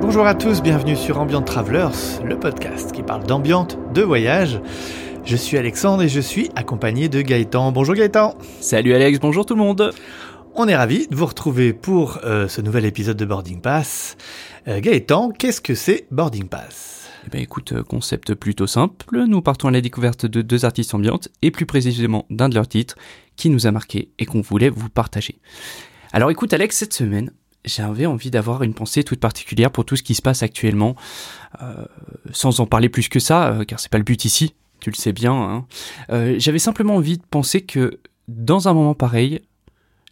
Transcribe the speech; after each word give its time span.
Bonjour 0.00 0.26
à 0.26 0.34
tous, 0.34 0.62
bienvenue 0.62 0.96
sur 0.96 1.20
Ambient 1.20 1.42
Travelers, 1.42 2.24
le 2.24 2.38
podcast 2.38 2.92
qui 2.92 3.02
parle 3.02 3.24
d'ambiance, 3.24 3.78
de 3.94 4.02
voyage. 4.02 4.60
Je 5.24 5.36
suis 5.36 5.58
Alexandre 5.58 6.02
et 6.02 6.08
je 6.08 6.20
suis 6.20 6.50
accompagné 6.56 7.08
de 7.08 7.20
Gaëtan. 7.20 7.70
Bonjour 7.70 7.94
Gaëtan. 7.94 8.34
Salut 8.60 8.94
Alex, 8.94 9.20
bonjour 9.20 9.44
tout 9.44 9.54
le 9.54 9.60
monde. 9.60 9.92
On 10.60 10.66
est 10.66 10.74
ravi 10.74 11.06
de 11.06 11.14
vous 11.14 11.26
retrouver 11.26 11.72
pour 11.72 12.18
euh, 12.24 12.48
ce 12.48 12.60
nouvel 12.60 12.84
épisode 12.84 13.16
de 13.16 13.24
Boarding 13.24 13.60
Pass. 13.60 14.16
Euh, 14.66 14.80
Gaëtan, 14.80 15.30
qu'est-ce 15.30 15.60
que 15.60 15.76
c'est 15.76 16.08
Boarding 16.10 16.48
Pass? 16.48 17.08
Eh 17.26 17.30
ben 17.30 17.40
écoute, 17.40 17.70
euh, 17.70 17.84
concept 17.84 18.34
plutôt 18.34 18.66
simple. 18.66 19.24
Nous 19.28 19.40
partons 19.40 19.68
à 19.68 19.70
la 19.70 19.80
découverte 19.80 20.26
de 20.26 20.42
deux 20.42 20.64
artistes 20.64 20.94
ambiantes 20.94 21.28
et 21.42 21.52
plus 21.52 21.64
précisément 21.64 22.26
d'un 22.28 22.48
de 22.48 22.56
leurs 22.56 22.66
titres 22.66 22.96
qui 23.36 23.50
nous 23.50 23.68
a 23.68 23.70
marqué 23.70 24.10
et 24.18 24.26
qu'on 24.26 24.40
voulait 24.40 24.68
vous 24.68 24.88
partager. 24.88 25.38
Alors 26.12 26.32
écoute 26.32 26.52
Alex, 26.52 26.76
cette 26.76 26.92
semaine, 26.92 27.30
j'avais 27.64 28.06
envie 28.06 28.32
d'avoir 28.32 28.64
une 28.64 28.74
pensée 28.74 29.04
toute 29.04 29.20
particulière 29.20 29.70
pour 29.70 29.84
tout 29.84 29.94
ce 29.94 30.02
qui 30.02 30.16
se 30.16 30.22
passe 30.22 30.42
actuellement, 30.42 30.96
sans 32.32 32.58
en 32.58 32.66
parler 32.66 32.88
plus 32.88 33.08
que 33.08 33.20
ça, 33.20 33.50
euh, 33.50 33.64
car 33.64 33.78
c'est 33.78 33.92
pas 33.92 33.98
le 33.98 34.04
but 34.04 34.24
ici, 34.24 34.54
tu 34.80 34.90
le 34.90 34.96
sais 34.96 35.12
bien. 35.12 35.32
hein. 36.10 36.34
J'avais 36.38 36.58
simplement 36.58 36.96
envie 36.96 37.16
de 37.16 37.24
penser 37.30 37.60
que 37.60 38.00
dans 38.26 38.68
un 38.68 38.74
moment 38.74 38.94
pareil, 38.94 39.40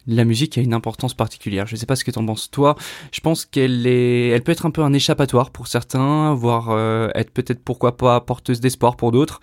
la 0.07 0.25
musique 0.25 0.57
a 0.59 0.61
une 0.61 0.75
importance 0.75 1.15
particulière. 1.15 1.67
Je 1.67 1.77
sais 1.77 1.87
pas 1.87 1.97
ce 1.97 2.05
que 2.05 2.11
t'en 2.11 2.25
penses 2.25 2.51
toi. 2.51 2.77
Je 3.13 3.21
pense 3.21 3.45
qu'elle 3.45 3.87
est, 3.87 4.29
elle 4.29 4.43
peut 4.43 4.53
être 4.53 4.67
un 4.67 4.71
peu 4.71 4.83
un 4.83 4.93
échappatoire 4.93 5.51
pour 5.51 5.67
certains, 5.67 6.33
voire 6.35 6.71
euh, 6.71 7.09
être 7.15 7.31
peut-être 7.31 7.61
pourquoi 7.63 7.97
pas 7.97 8.21
porteuse 8.21 8.61
d'espoir 8.61 8.97
pour 8.97 9.11
d'autres. 9.13 9.41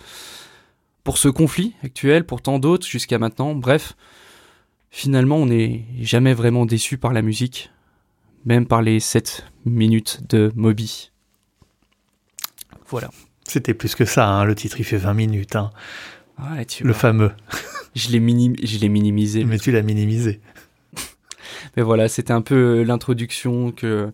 Pour 1.04 1.18
ce 1.18 1.28
conflit 1.28 1.74
actuel, 1.84 2.26
pour 2.26 2.42
tant 2.42 2.60
d'autres 2.60 2.88
jusqu'à 2.88 3.20
maintenant. 3.20 3.56
Bref, 3.56 3.94
finalement, 4.90 5.36
on 5.38 5.48
n'est 5.48 5.84
jamais 6.00 6.34
vraiment 6.34 6.66
déçu 6.66 6.98
par 6.98 7.12
la 7.12 7.22
musique, 7.22 7.72
même 8.46 8.66
par 8.66 8.82
les 8.82 9.02
7 9.02 9.46
minutes 9.66 10.22
de 10.30 10.52
Moby. 10.56 11.12
Voilà. 12.88 13.10
C'était 13.46 13.74
plus 13.74 13.96
que 13.96 14.06
ça, 14.06 14.28
hein, 14.30 14.46
le 14.46 14.56
titre 14.56 14.78
il 14.80 14.84
fait 14.86 14.98
20 14.98 15.14
minutes, 15.14 15.56
hein, 15.56 15.72
Ouais, 16.40 16.66
tu 16.66 16.84
le 16.84 16.92
vois. 16.92 17.00
fameux, 17.00 17.32
Je 17.96 18.10
l'ai 18.10 18.20
minim- 18.20 18.56
je 18.64 18.78
l'ai 18.80 18.90
minimisé. 18.90 19.44
mais 19.44 19.60
tu 19.60 19.72
l'as 19.72 19.82
minimisé. 19.82 20.40
Mais 21.76 21.84
voilà, 21.84 22.08
c'était 22.08 22.34
un 22.34 22.42
peu 22.42 22.80
euh, 22.80 22.84
l'introduction 22.84 23.72
que 23.72 24.12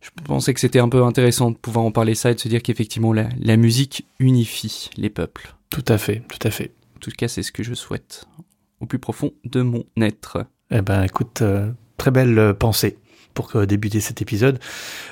je 0.00 0.10
pensais 0.24 0.54
que 0.54 0.60
c'était 0.60 0.78
un 0.78 0.88
peu 0.88 1.02
intéressant 1.04 1.50
de 1.50 1.56
pouvoir 1.56 1.84
en 1.84 1.92
parler 1.92 2.14
ça 2.14 2.30
et 2.30 2.34
de 2.34 2.40
se 2.40 2.48
dire 2.48 2.62
qu'effectivement 2.62 3.12
la, 3.12 3.28
la 3.38 3.56
musique 3.56 4.06
unifie 4.18 4.90
les 4.96 5.10
peuples. 5.10 5.54
Tout 5.68 5.84
à 5.88 5.98
fait, 5.98 6.22
tout 6.28 6.46
à 6.46 6.50
fait. 6.50 6.72
En 6.96 7.00
tout 7.00 7.10
cas, 7.16 7.28
c'est 7.28 7.42
ce 7.42 7.52
que 7.52 7.62
je 7.62 7.74
souhaite 7.74 8.26
au 8.80 8.86
plus 8.86 8.98
profond 8.98 9.32
de 9.44 9.62
mon 9.62 9.84
être. 10.00 10.44
Eh 10.70 10.82
ben 10.82 11.02
écoute, 11.02 11.42
euh, 11.42 11.70
très 11.96 12.10
belle 12.10 12.38
euh, 12.38 12.54
pensée 12.54 12.98
pour 13.34 13.54
euh, 13.56 13.66
débuter 13.66 14.00
cet 14.00 14.20
épisode. 14.22 14.58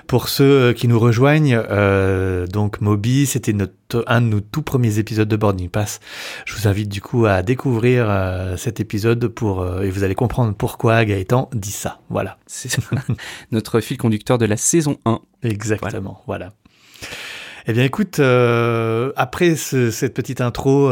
Pour 0.07 0.29
ceux 0.29 0.45
euh, 0.45 0.73
qui 0.73 0.89
nous 0.89 0.99
rejoignent, 0.99 1.61
euh, 1.71 2.47
donc 2.47 2.81
Moby, 2.81 3.27
c'était 3.27 3.53
notre 3.53 4.05
un 4.07 4.21
de 4.21 4.27
nos 4.27 4.41
tout 4.41 4.63
premiers 4.63 4.99
épisodes 4.99 5.29
de 5.29 5.37
Boarding 5.37 5.69
Pass. 5.71 6.01
Je 6.45 6.55
vous 6.55 6.69
invite 6.69 6.89
du 6.89 7.01
coup 7.01 7.27
à 7.27 7.43
découvrir 7.43 8.07
euh, 8.09 8.57
cet 8.57 8.81
épisode 8.81 9.29
pour 9.29 9.63
euh, 9.63 9.83
et 9.83 9.91
vous 9.91 10.03
allez 10.05 10.15
comprendre 10.15 10.55
pourquoi 10.55 11.05
Gaëtan 11.05 11.49
dit 11.55 11.71
ça. 11.73 12.01
Voilà, 12.11 12.39
C'est 12.47 12.77
notre 13.53 13.81
fil 13.81 13.97
conducteur 13.97 14.39
de 14.39 14.45
la 14.47 14.57
saison 14.57 14.99
1. 15.07 15.21
exactement. 15.43 16.23
Voilà. 16.27 16.53
Eh 17.67 17.73
bien 17.73 17.85
écoute, 17.85 18.19
après 18.19 19.55
ce- 19.57 19.91
cette 19.91 20.15
petite 20.15 20.41
intro 20.41 20.91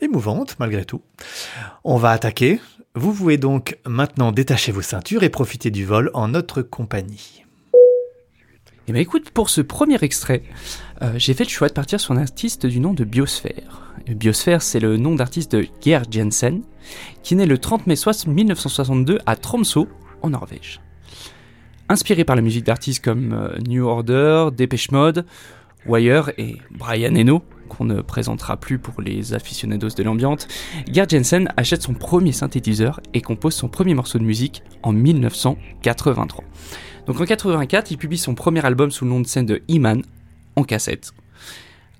émouvante 0.00 0.56
malgré 0.58 0.84
tout, 0.84 1.02
on 1.84 1.96
va 1.96 2.10
attaquer. 2.10 2.60
Vous 2.94 3.14
pouvez 3.14 3.38
donc 3.38 3.78
maintenant 3.86 4.32
détacher 4.32 4.70
vos 4.70 4.82
ceintures 4.82 5.22
et 5.22 5.30
profiter 5.30 5.70
du 5.70 5.86
vol 5.86 6.10
en 6.12 6.28
notre 6.28 6.60
compagnie. 6.60 7.42
Et 8.86 8.92
ben 8.92 8.98
écoute, 8.98 9.30
pour 9.30 9.48
ce 9.48 9.62
premier 9.62 9.96
extrait, 10.02 10.42
euh, 11.00 11.14
j'ai 11.16 11.32
fait 11.32 11.44
le 11.44 11.48
choix 11.48 11.68
de 11.68 11.72
partir 11.72 12.00
sur 12.00 12.12
un 12.12 12.18
artiste 12.18 12.66
du 12.66 12.80
nom 12.80 12.92
de 12.92 13.04
Biosphère. 13.04 13.94
Biosphère, 14.08 14.60
c'est 14.60 14.78
le 14.78 14.98
nom 14.98 15.14
d'artiste 15.14 15.52
de 15.52 15.66
Geir 15.82 16.02
Jensen, 16.10 16.64
qui 17.22 17.34
naît 17.34 17.46
le 17.46 17.56
30 17.56 17.86
mai 17.86 17.96
60 17.96 18.26
1962 18.26 19.20
à 19.24 19.36
Tromsø, 19.36 19.86
en 20.20 20.28
Norvège. 20.28 20.82
Inspiré 21.88 22.24
par 22.24 22.36
la 22.36 22.42
musique 22.42 22.66
d'artistes 22.66 23.02
comme 23.02 23.32
euh, 23.32 23.56
New 23.66 23.86
Order, 23.86 24.48
Dépêche 24.54 24.90
Mode, 24.90 25.24
Wire 25.86 26.30
et 26.38 26.56
Brian 26.70 27.14
Eno, 27.14 27.42
qu'on 27.68 27.84
ne 27.84 28.00
présentera 28.02 28.56
plus 28.56 28.78
pour 28.78 29.00
les 29.00 29.34
aficionados 29.34 29.90
de 29.96 30.02
l'ambiance, 30.02 30.46
Geir 30.90 31.08
Jensen 31.08 31.48
achète 31.56 31.82
son 31.82 31.94
premier 31.94 32.32
synthétiseur 32.32 33.00
et 33.14 33.20
compose 33.20 33.54
son 33.54 33.68
premier 33.68 33.94
morceau 33.94 34.18
de 34.18 34.24
musique 34.24 34.62
en 34.82 34.92
1983. 34.92 36.44
Donc 37.06 37.20
en 37.20 37.24
84, 37.24 37.90
il 37.90 37.96
publie 37.96 38.18
son 38.18 38.34
premier 38.34 38.64
album 38.64 38.90
sous 38.90 39.04
le 39.04 39.10
nom 39.10 39.20
de 39.20 39.26
scène 39.26 39.46
de 39.46 39.62
Iman, 39.68 40.02
en 40.56 40.64
cassette. 40.64 41.12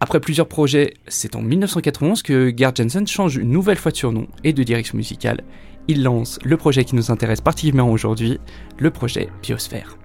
Après 0.01 0.21
plusieurs 0.21 0.49
projets, 0.49 0.95
c'est 1.09 1.37
en 1.37 1.43
1991 1.43 2.23
que 2.23 2.53
Geir 2.57 2.75
Jensen 2.75 3.07
change 3.07 3.37
une 3.37 3.51
nouvelle 3.51 3.79
fois 3.79 3.93
de 3.93 3.97
surnom 3.97 4.27
et 4.45 4.53
de 4.53 4.63
direction 4.63 4.97
musicale. 4.97 5.43
Il 5.89 6.03
lance 6.03 6.39
le 6.45 6.57
projet 6.57 6.85
qui 6.85 6.95
nous 6.95 7.11
intéresse 7.11 7.41
particulièrement 7.41 7.91
aujourd'hui, 7.91 8.39
le 8.79 8.91
projet 8.91 9.31
Biosphère. 9.43 9.97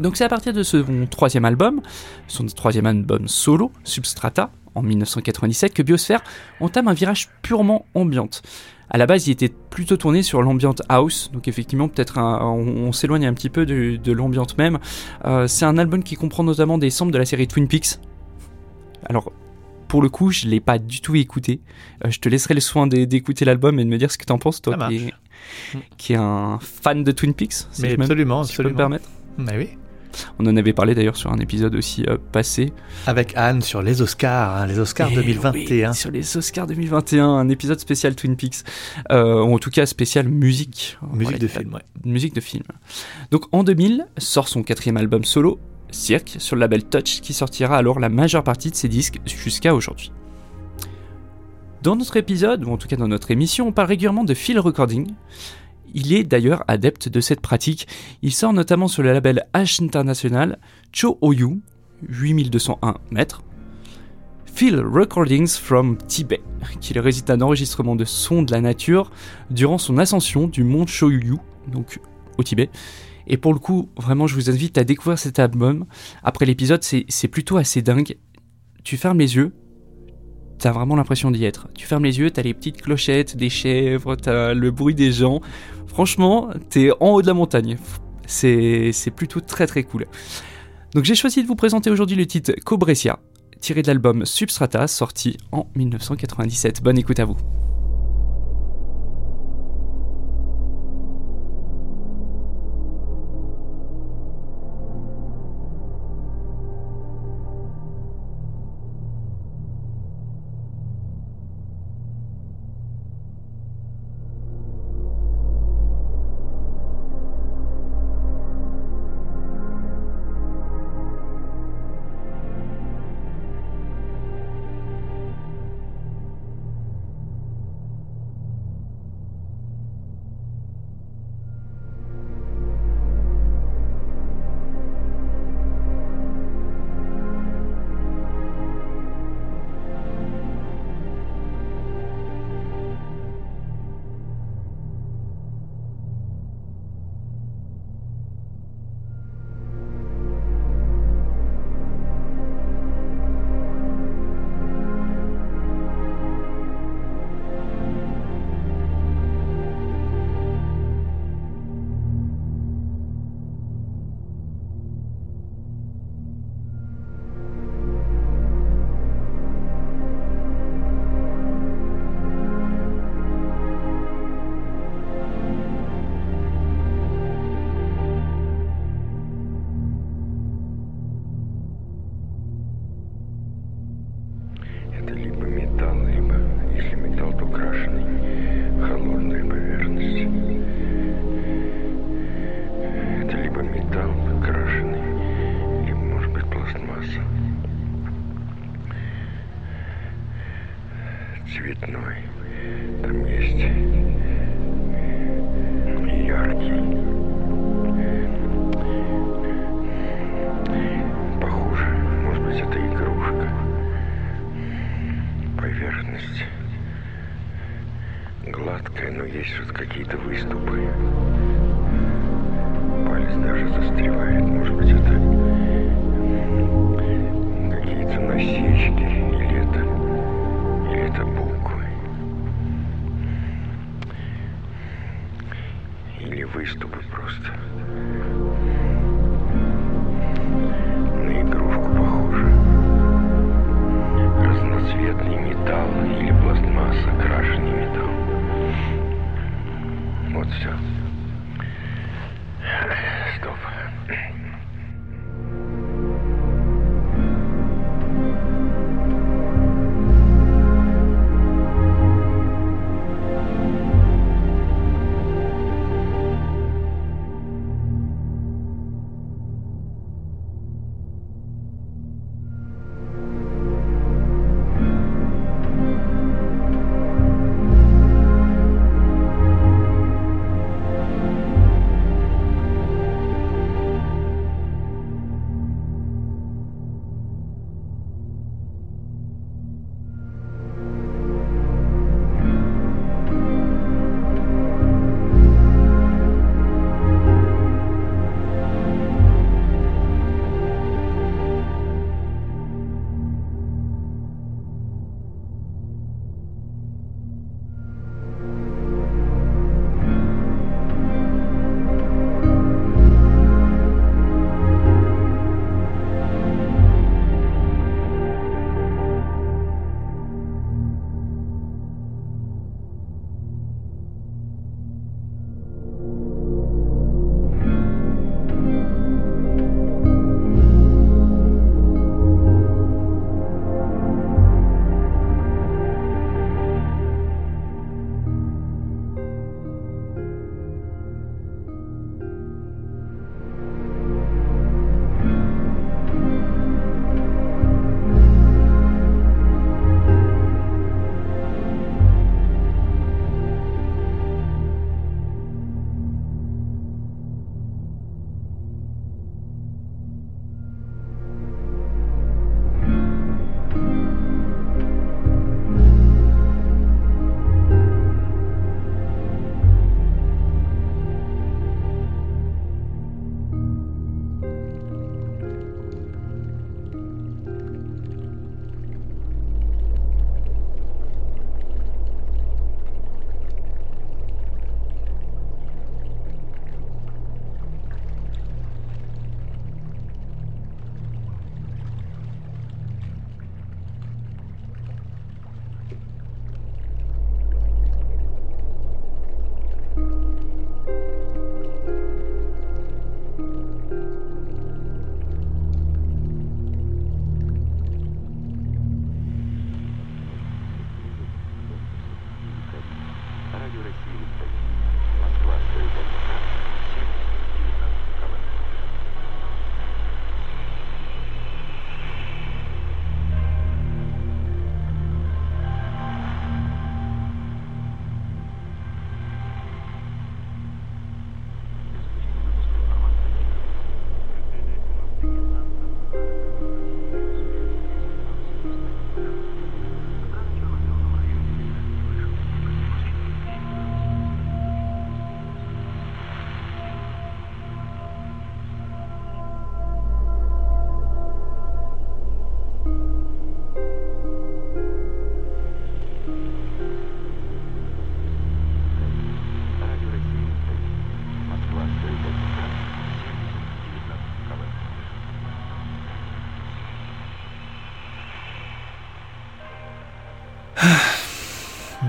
Donc 0.00 0.16
c'est 0.16 0.24
à 0.24 0.28
partir 0.28 0.52
de 0.52 0.62
son 0.62 1.06
troisième 1.10 1.44
album, 1.44 1.80
son 2.28 2.46
troisième 2.46 2.86
album 2.86 3.26
solo, 3.28 3.72
Substrata, 3.84 4.50
en 4.74 4.82
1997, 4.82 5.74
que 5.74 5.82
Biosphère 5.82 6.22
entame 6.60 6.86
un 6.88 6.92
virage 6.94 7.28
purement 7.42 7.84
ambiante. 7.94 8.42
À 8.90 8.96
la 8.96 9.06
base, 9.06 9.26
il 9.26 9.32
était 9.32 9.48
plutôt 9.50 9.96
tourné 9.96 10.22
sur 10.22 10.40
l'ambiante 10.40 10.82
house, 10.88 11.30
donc 11.32 11.46
effectivement, 11.48 11.88
peut-être 11.88 12.16
on, 12.18 12.86
on 12.86 12.92
s'éloigne 12.92 13.26
un 13.26 13.34
petit 13.34 13.50
peu 13.50 13.66
de, 13.66 13.96
de 13.96 14.12
l'ambiante 14.12 14.56
même. 14.56 14.78
Euh, 15.24 15.46
c'est 15.46 15.64
un 15.66 15.76
album 15.78 16.02
qui 16.02 16.14
comprend 16.14 16.42
notamment 16.44 16.78
des 16.78 16.90
samples 16.90 17.12
de 17.12 17.18
la 17.18 17.26
série 17.26 17.46
Twin 17.48 17.66
Peaks. 17.68 17.98
Alors, 19.06 19.32
pour 19.88 20.00
le 20.00 20.08
coup, 20.08 20.30
je 20.30 20.46
l'ai 20.46 20.60
pas 20.60 20.78
du 20.78 21.00
tout 21.00 21.16
écouté. 21.16 21.60
Euh, 22.04 22.10
je 22.10 22.18
te 22.20 22.28
laisserai 22.28 22.54
le 22.54 22.60
soin 22.60 22.86
d'é- 22.86 23.06
d'écouter 23.06 23.44
l'album 23.44 23.78
et 23.80 23.84
de 23.84 23.90
me 23.90 23.98
dire 23.98 24.10
ce 24.10 24.16
que 24.18 24.24
t'en 24.24 24.38
penses, 24.38 24.62
toi, 24.62 24.76
qui 24.88 24.96
est, 24.96 25.12
qui 25.96 26.12
est 26.14 26.16
un 26.16 26.58
fan 26.60 27.04
de 27.04 27.10
Twin 27.12 27.34
Peaks. 27.34 27.52
si 27.72 27.82
Mais 27.82 27.90
je 27.90 27.96
me- 27.96 28.02
absolument, 28.02 28.44
si 28.44 28.52
je 28.52 28.56
peux 28.58 28.62
me 28.64 28.68
absolument. 28.70 28.98
permettre. 28.98 29.08
Mais 29.38 29.56
oui. 29.58 29.78
On 30.38 30.46
en 30.46 30.56
avait 30.56 30.72
parlé 30.72 30.94
d'ailleurs 30.94 31.16
sur 31.16 31.32
un 31.32 31.38
épisode 31.38 31.74
aussi 31.74 32.04
euh, 32.08 32.16
passé. 32.32 32.72
Avec 33.06 33.32
Anne 33.36 33.62
sur 33.62 33.82
les 33.82 34.02
Oscars, 34.02 34.56
hein, 34.56 34.66
les 34.66 34.78
Oscars 34.78 35.08
Eh 35.12 35.16
2021. 35.16 35.90
oui, 35.90 35.96
sur 35.96 36.10
les 36.10 36.36
Oscars 36.36 36.66
2021, 36.66 37.26
un 37.26 37.48
épisode 37.48 37.78
spécial 37.80 38.14
Twin 38.14 38.36
Peaks. 38.36 38.64
Euh, 39.12 39.42
ou 39.42 39.54
en 39.54 39.58
tout 39.58 39.70
cas 39.70 39.86
spécial 39.86 40.28
musique. 40.28 40.98
Musique 41.12 41.38
de 41.38 41.46
film, 41.48 41.74
ouais. 41.74 41.82
musique 42.04 42.34
de 42.34 42.40
film. 42.40 42.64
Donc 43.30 43.44
en 43.52 43.64
2000 43.64 44.06
sort 44.18 44.48
son 44.48 44.62
quatrième 44.62 44.96
album 44.96 45.24
solo, 45.24 45.58
Cirque, 45.90 46.36
sur 46.38 46.54
le 46.56 46.60
label 46.60 46.84
Touch, 46.84 47.20
qui 47.22 47.32
sortira 47.32 47.76
alors 47.78 47.98
la 47.98 48.08
majeure 48.10 48.44
partie 48.44 48.70
de 48.70 48.76
ses 48.76 48.88
disques 48.88 49.18
jusqu'à 49.24 49.74
aujourd'hui. 49.74 50.12
Dans 51.82 51.96
notre 51.96 52.16
épisode, 52.16 52.64
ou 52.64 52.72
en 52.72 52.76
tout 52.76 52.88
cas 52.88 52.96
dans 52.96 53.08
notre 53.08 53.30
émission, 53.30 53.68
on 53.68 53.72
parle 53.72 53.88
régulièrement 53.88 54.24
de 54.24 54.34
field 54.34 54.60
recording. 54.60 55.12
Il 55.94 56.12
est 56.12 56.24
d'ailleurs 56.24 56.64
adepte 56.68 57.08
de 57.08 57.20
cette 57.20 57.40
pratique. 57.40 57.88
Il 58.22 58.32
sort 58.32 58.52
notamment 58.52 58.88
sur 58.88 59.02
le 59.02 59.12
label 59.12 59.46
H 59.54 59.82
International 59.82 60.58
Cho 60.92 61.18
Oyu, 61.20 61.60
8201 62.08 62.96
mètres, 63.10 63.42
Field 64.58 64.82
Recordings 64.84 65.48
from 65.48 65.96
Tibet, 66.08 66.40
qui 66.80 66.92
est 66.92 66.96
le 66.96 67.00
résultat 67.00 67.36
d'enregistrement 67.36 67.94
de 67.94 68.04
sons 68.04 68.42
de 68.42 68.50
la 68.50 68.60
nature 68.60 69.10
durant 69.50 69.78
son 69.78 69.98
ascension 69.98 70.48
du 70.48 70.64
mont 70.64 70.86
Choyu, 70.86 71.36
donc 71.68 72.00
au 72.38 72.42
Tibet. 72.42 72.70
Et 73.28 73.36
pour 73.36 73.52
le 73.52 73.60
coup, 73.60 73.88
vraiment, 73.96 74.26
je 74.26 74.34
vous 74.34 74.50
invite 74.50 74.78
à 74.78 74.84
découvrir 74.84 75.18
cet 75.18 75.38
album. 75.38 75.84
Après 76.24 76.46
l'épisode, 76.46 76.82
c'est 76.82 77.28
plutôt 77.28 77.56
assez 77.56 77.82
dingue. 77.82 78.16
Tu 78.82 78.96
fermes 78.96 79.18
les 79.18 79.36
yeux, 79.36 79.52
t'as 80.58 80.72
vraiment 80.72 80.96
l'impression 80.96 81.30
d'y 81.30 81.44
être. 81.44 81.68
Tu 81.74 81.86
fermes 81.86 82.04
les 82.04 82.18
yeux, 82.18 82.30
t'as 82.30 82.42
les 82.42 82.54
petites 82.54 82.82
clochettes 82.82 83.36
des 83.36 83.50
chèvres, 83.50 84.16
t'as 84.16 84.54
le 84.54 84.70
bruit 84.70 84.94
des 84.94 85.12
gens. 85.12 85.40
Franchement, 85.86 86.50
t'es 86.70 86.90
en 87.00 87.10
haut 87.10 87.22
de 87.22 87.26
la 87.26 87.34
montagne. 87.34 87.78
C'est 88.26 89.12
plutôt 89.14 89.40
très 89.40 89.66
très 89.66 89.84
cool. 89.84 90.06
Donc 90.94 91.04
j'ai 91.04 91.14
choisi 91.14 91.42
de 91.42 91.46
vous 91.46 91.56
présenter 91.56 91.90
aujourd'hui 91.90 92.16
le 92.16 92.26
titre 92.26 92.52
Cobresia, 92.64 93.18
tiré 93.60 93.82
de 93.82 93.88
l'album 93.88 94.24
Substrata, 94.24 94.86
sorti 94.86 95.36
en 95.52 95.66
1997. 95.76 96.82
Bonne 96.82 96.98
écoute 96.98 97.20
à 97.20 97.24
vous. 97.24 97.36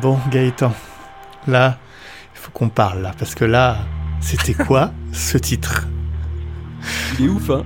Bon, 0.02 0.18
Gaëtan, 0.32 0.72
là, 1.48 1.78
il 2.34 2.40
faut 2.40 2.52
qu'on 2.52 2.70
parle, 2.70 3.02
là, 3.02 3.12
parce 3.18 3.36
que 3.36 3.46
là, 3.46 3.78
c'était 4.22 4.54
quoi 4.54 4.92
ce 5.12 5.38
titre? 5.38 5.88
Il 7.20 7.26
est 7.26 7.30
ouf, 7.30 7.50
hein? 7.50 7.64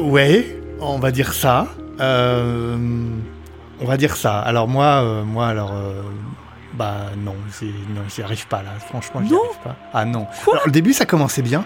Ouais, 0.00 0.60
on 0.80 0.98
va 0.98 1.12
dire 1.12 1.32
ça. 1.32 1.68
Euh, 2.00 2.76
on 3.80 3.84
va 3.84 3.96
dire 3.96 4.16
ça. 4.16 4.40
Alors 4.40 4.66
moi, 4.66 5.02
euh, 5.04 5.22
moi, 5.24 5.46
alors, 5.46 5.72
euh, 5.72 6.02
bah 6.72 7.10
non, 7.16 7.34
c'est- 7.52 7.66
non, 7.66 8.02
j'y 8.12 8.22
arrive 8.22 8.48
pas 8.48 8.62
là. 8.62 8.70
Franchement, 8.80 9.20
j'y 9.24 9.34
arrive 9.34 9.60
pas. 9.62 9.76
Ah 9.92 10.04
non. 10.04 10.26
Quoi? 10.44 10.54
Alors, 10.54 10.66
le 10.66 10.72
début, 10.72 10.92
ça 10.92 11.06
commençait 11.06 11.42
bien, 11.42 11.64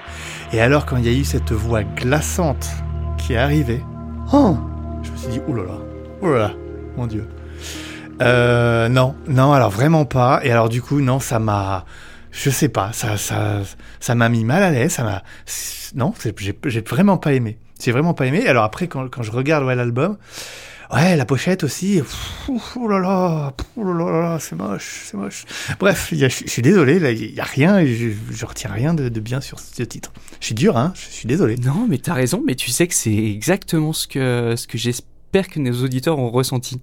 et 0.52 0.60
alors 0.60 0.84
quand 0.84 0.98
il 0.98 1.06
y 1.06 1.08
a 1.08 1.18
eu 1.18 1.24
cette 1.24 1.52
voix 1.52 1.82
glaçante 1.82 2.68
qui 3.16 3.32
est 3.32 3.38
arrivée, 3.38 3.82
oh, 4.34 4.58
je 5.02 5.10
me 5.10 5.16
suis 5.16 5.28
dit, 5.28 5.40
oh 5.48 5.54
là 5.54 5.62
là, 5.62 5.78
oh 6.20 6.28
là 6.30 6.38
là, 6.38 6.50
mon 6.98 7.06
dieu. 7.06 7.26
Euh, 8.20 8.88
non, 8.88 9.14
non, 9.28 9.52
alors 9.52 9.70
vraiment 9.70 10.04
pas. 10.04 10.40
Et 10.42 10.50
alors 10.50 10.68
du 10.68 10.82
coup, 10.82 11.00
non, 11.00 11.20
ça 11.20 11.38
m'a, 11.38 11.84
je 12.30 12.50
sais 12.50 12.68
pas, 12.68 12.92
ça, 12.92 13.16
ça, 13.16 13.60
ça 14.00 14.14
m'a 14.14 14.28
mis 14.28 14.44
mal 14.44 14.62
à 14.62 14.70
l'aise. 14.70 14.92
Ça 14.92 15.04
m'a, 15.04 15.22
non, 15.94 16.12
j'ai 16.66 16.80
vraiment 16.80 17.16
pas 17.16 17.32
aimé. 17.32 17.58
J'ai 17.80 17.92
vraiment 17.92 18.14
pas 18.14 18.26
aimé. 18.26 18.46
Alors 18.46 18.64
après, 18.64 18.88
quand, 18.88 19.08
quand 19.08 19.22
je 19.22 19.30
regarde 19.30 19.64
ouais, 19.64 19.76
l'album, 19.76 20.18
ouais, 20.92 21.16
la 21.16 21.24
pochette 21.24 21.62
aussi. 21.62 22.02
Oh 22.48 22.88
là 22.88 22.98
là, 22.98 23.52
là 23.76 24.38
c'est 24.40 24.56
moche, 24.56 25.02
c'est 25.04 25.16
moche. 25.16 25.44
Bref, 25.78 26.12
je 26.12 26.26
suis 26.28 26.62
désolé, 26.62 26.98
là, 26.98 27.12
il 27.12 27.32
y 27.32 27.40
a 27.40 27.44
rien, 27.44 27.84
je 27.84 28.46
retiens 28.46 28.70
rien 28.72 28.94
de, 28.94 29.08
de 29.08 29.20
bien 29.20 29.40
sur 29.40 29.60
ce 29.60 29.82
titre. 29.84 30.12
Je 30.40 30.46
suis 30.46 30.54
dur, 30.56 30.76
hein, 30.76 30.92
je 30.96 31.08
suis 31.08 31.28
désolé. 31.28 31.56
Non, 31.56 31.86
mais 31.88 31.98
t'as 31.98 32.14
raison, 32.14 32.42
mais 32.44 32.56
tu 32.56 32.70
sais 32.70 32.88
que 32.88 32.94
c'est 32.94 33.14
exactement 33.14 33.92
ce 33.92 34.08
que, 34.08 34.54
ce 34.56 34.66
que 34.66 34.76
j'espère 34.76 35.48
que 35.48 35.60
nos 35.60 35.84
auditeurs 35.84 36.18
ont 36.18 36.30
ressenti. 36.30 36.80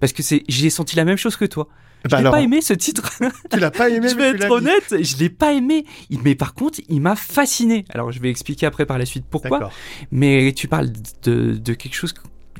Parce 0.00 0.12
que 0.12 0.22
c'est, 0.22 0.42
j'ai 0.48 0.70
senti 0.70 0.96
la 0.96 1.04
même 1.04 1.16
chose 1.16 1.36
que 1.36 1.44
toi. 1.44 1.68
Je 2.04 2.10
Bah 2.10 2.18
l'ai 2.18 2.20
alors, 2.20 2.32
pas 2.34 2.40
aimé 2.42 2.60
ce 2.60 2.72
titre. 2.74 3.10
tu 3.50 3.58
l'as 3.58 3.70
pas 3.70 3.88
aimé 3.88 4.08
je 4.08 4.14
vais 4.16 4.28
être 4.28 4.38
l'as 4.40 4.46
dit. 4.46 4.52
honnête, 4.52 4.94
je 5.02 5.16
l'ai 5.16 5.30
pas 5.30 5.52
aimé. 5.54 5.84
Mais 6.22 6.34
par 6.34 6.54
contre, 6.54 6.80
il 6.88 7.00
m'a 7.00 7.16
fasciné. 7.16 7.84
Alors 7.88 8.12
je 8.12 8.20
vais 8.20 8.30
expliquer 8.30 8.66
après 8.66 8.86
par 8.86 8.98
la 8.98 9.06
suite 9.06 9.24
pourquoi. 9.28 9.58
D'accord. 9.58 9.72
Mais 10.12 10.52
tu 10.54 10.68
parles 10.68 10.90
de, 11.24 11.52
de 11.56 11.72
quelque 11.74 11.94
chose 11.94 12.14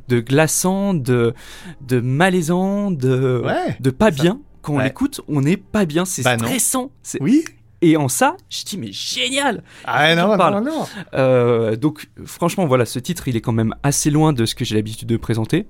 de 0.08 0.20
glaçant, 0.20 0.94
de, 0.94 1.34
de 1.80 2.00
malaisant, 2.00 2.90
de, 2.90 3.42
Ouais. 3.44 3.76
de 3.80 3.90
pas 3.90 4.10
ça- 4.12 4.22
bien. 4.22 4.40
Quand 4.62 4.74
on 4.74 4.78
l'écoute, 4.80 5.20
on 5.28 5.42
n'est 5.42 5.56
pas 5.56 5.84
bien, 5.84 6.04
c'est 6.04 6.22
Bah 6.22 6.36
stressant. 6.38 6.90
C'est- 7.02 7.22
Oui. 7.22 7.44
Et 7.82 7.96
en 7.96 8.08
ça, 8.08 8.36
je 8.48 8.64
dis 8.64 8.78
mais 8.78 8.90
génial. 8.90 9.62
Ah 9.84 10.14
non, 10.16 10.36
parle. 10.36 10.64
non, 10.64 10.78
non. 10.80 10.86
Euh, 11.14 11.76
donc 11.76 12.08
franchement, 12.24 12.66
voilà, 12.66 12.84
ce 12.86 12.98
titre, 12.98 13.28
il 13.28 13.36
est 13.36 13.40
quand 13.40 13.52
même 13.52 13.74
assez 13.82 14.10
loin 14.10 14.32
de 14.32 14.44
ce 14.46 14.54
que 14.54 14.64
j'ai 14.64 14.74
l'habitude 14.74 15.06
de 15.08 15.16
présenter. 15.18 15.66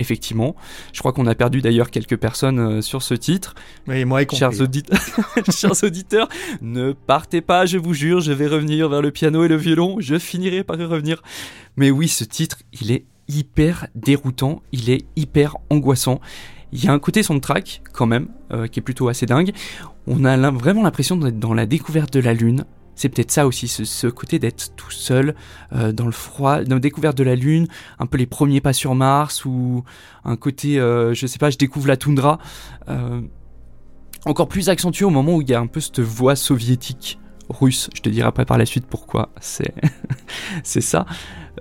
Effectivement, 0.00 0.56
je 0.92 0.98
crois 0.98 1.12
qu'on 1.12 1.26
a 1.26 1.34
perdu 1.36 1.60
d'ailleurs 1.60 1.90
quelques 1.90 2.16
personnes 2.16 2.58
euh, 2.58 2.80
sur 2.82 3.02
ce 3.02 3.14
titre. 3.14 3.54
Mais 3.86 4.04
moi, 4.04 4.22
y 4.22 4.26
compris. 4.26 4.38
Chers, 4.38 4.60
audit- 4.60 4.90
Chers 5.52 5.84
auditeurs, 5.84 6.28
ne 6.62 6.92
partez 6.92 7.40
pas, 7.42 7.66
je 7.66 7.78
vous 7.78 7.94
jure, 7.94 8.20
je 8.20 8.32
vais 8.32 8.46
revenir 8.48 8.88
vers 8.88 9.02
le 9.02 9.10
piano 9.12 9.44
et 9.44 9.48
le 9.48 9.56
violon, 9.56 9.96
je 10.00 10.18
finirai 10.18 10.64
par 10.64 10.80
y 10.80 10.84
revenir. 10.84 11.22
Mais 11.76 11.90
oui, 11.90 12.08
ce 12.08 12.24
titre, 12.24 12.58
il 12.80 12.90
est 12.90 13.04
hyper 13.28 13.86
déroutant, 13.94 14.62
il 14.72 14.90
est 14.90 15.04
hyper 15.16 15.56
angoissant. 15.68 16.20
Il 16.72 16.84
y 16.84 16.88
a 16.88 16.92
un 16.92 16.98
côté 16.98 17.22
soundtrack, 17.22 17.82
quand 17.92 18.06
même, 18.06 18.28
euh, 18.52 18.66
qui 18.68 18.80
est 18.80 18.82
plutôt 18.82 19.08
assez 19.08 19.26
dingue. 19.26 19.52
On 20.06 20.24
a 20.24 20.50
vraiment 20.50 20.82
l'impression 20.82 21.16
d'être 21.16 21.38
dans 21.38 21.52
la 21.54 21.66
découverte 21.66 22.12
de 22.12 22.20
la 22.20 22.32
Lune. 22.32 22.64
C'est 23.00 23.08
peut-être 23.08 23.30
ça 23.30 23.46
aussi, 23.46 23.66
ce, 23.66 24.06
côté 24.08 24.38
d'être 24.38 24.76
tout 24.76 24.90
seul, 24.90 25.34
euh, 25.72 25.90
dans 25.90 26.04
le 26.04 26.12
froid, 26.12 26.62
dans 26.64 26.76
la 26.76 26.80
découverte 26.80 27.16
de 27.16 27.24
la 27.24 27.34
Lune, 27.34 27.66
un 27.98 28.04
peu 28.04 28.18
les 28.18 28.26
premiers 28.26 28.60
pas 28.60 28.74
sur 28.74 28.94
Mars, 28.94 29.46
ou 29.46 29.84
un 30.22 30.36
côté, 30.36 30.78
euh, 30.78 31.14
je 31.14 31.26
sais 31.26 31.38
pas, 31.38 31.48
je 31.48 31.56
découvre 31.56 31.88
la 31.88 31.96
toundra. 31.96 32.38
Euh, 32.90 33.22
encore 34.26 34.48
plus 34.48 34.68
accentué 34.68 35.06
au 35.06 35.10
moment 35.10 35.36
où 35.36 35.40
il 35.40 35.48
y 35.48 35.54
a 35.54 35.60
un 35.60 35.66
peu 35.66 35.80
cette 35.80 36.00
voix 36.00 36.36
soviétique 36.36 37.18
russe. 37.48 37.88
Je 37.94 38.02
te 38.02 38.10
dirai 38.10 38.28
après 38.28 38.44
par 38.44 38.58
la 38.58 38.66
suite 38.66 38.84
pourquoi 38.84 39.30
c'est 39.40 39.72
c'est 40.62 40.82
ça. 40.82 41.06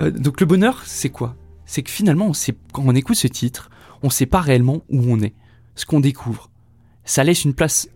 Euh, 0.02 0.12
donc 0.12 0.42
le 0.42 0.46
bonheur, 0.46 0.84
c'est 0.86 1.10
quoi? 1.10 1.38
C'est 1.64 1.84
que 1.84 1.90
finalement, 1.90 2.26
on 2.26 2.34
sait, 2.34 2.54
quand 2.74 2.84
on 2.86 2.96
écoute 2.96 3.16
ce 3.16 3.28
titre, 3.28 3.70
on 4.04 4.10
sait 4.10 4.26
pas 4.26 4.42
réellement 4.42 4.82
où 4.90 5.04
on 5.08 5.22
est, 5.22 5.36
ce 5.76 5.86
qu'on 5.86 6.02
découvre. 6.02 6.50
Ça 7.06 7.24
laisse 7.24 7.46
une 7.46 7.54
place 7.54 7.88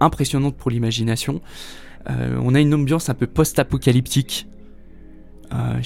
impressionnante 0.00 0.56
pour 0.56 0.72
l'imagination. 0.72 1.40
Euh, 2.10 2.40
on 2.42 2.54
a 2.54 2.60
une 2.60 2.74
ambiance 2.74 3.08
un 3.08 3.14
peu 3.14 3.26
post-apocalyptique. 3.26 4.46
Euh, 5.52 5.80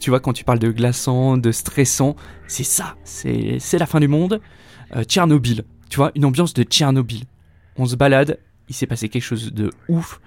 tu 0.00 0.10
vois, 0.10 0.20
quand 0.20 0.32
tu 0.32 0.44
parles 0.44 0.58
de 0.58 0.70
glaçant, 0.70 1.36
de 1.36 1.52
stressant, 1.52 2.16
c'est 2.48 2.64
ça, 2.64 2.96
c'est 3.04 3.78
la 3.78 3.86
fin 3.86 4.00
du 4.00 4.08
monde. 4.08 4.40
Euh, 4.96 5.04
Tchernobyl, 5.04 5.64
tu 5.88 5.96
vois, 5.96 6.10
une 6.14 6.24
ambiance 6.24 6.52
de 6.52 6.62
Tchernobyl. 6.64 7.24
On 7.76 7.86
se 7.86 7.96
balade, 7.96 8.38
il 8.68 8.74
s'est 8.74 8.86
passé 8.86 9.08
quelque 9.08 9.22
chose 9.22 9.52
de 9.52 9.70
ouf, 9.88 10.20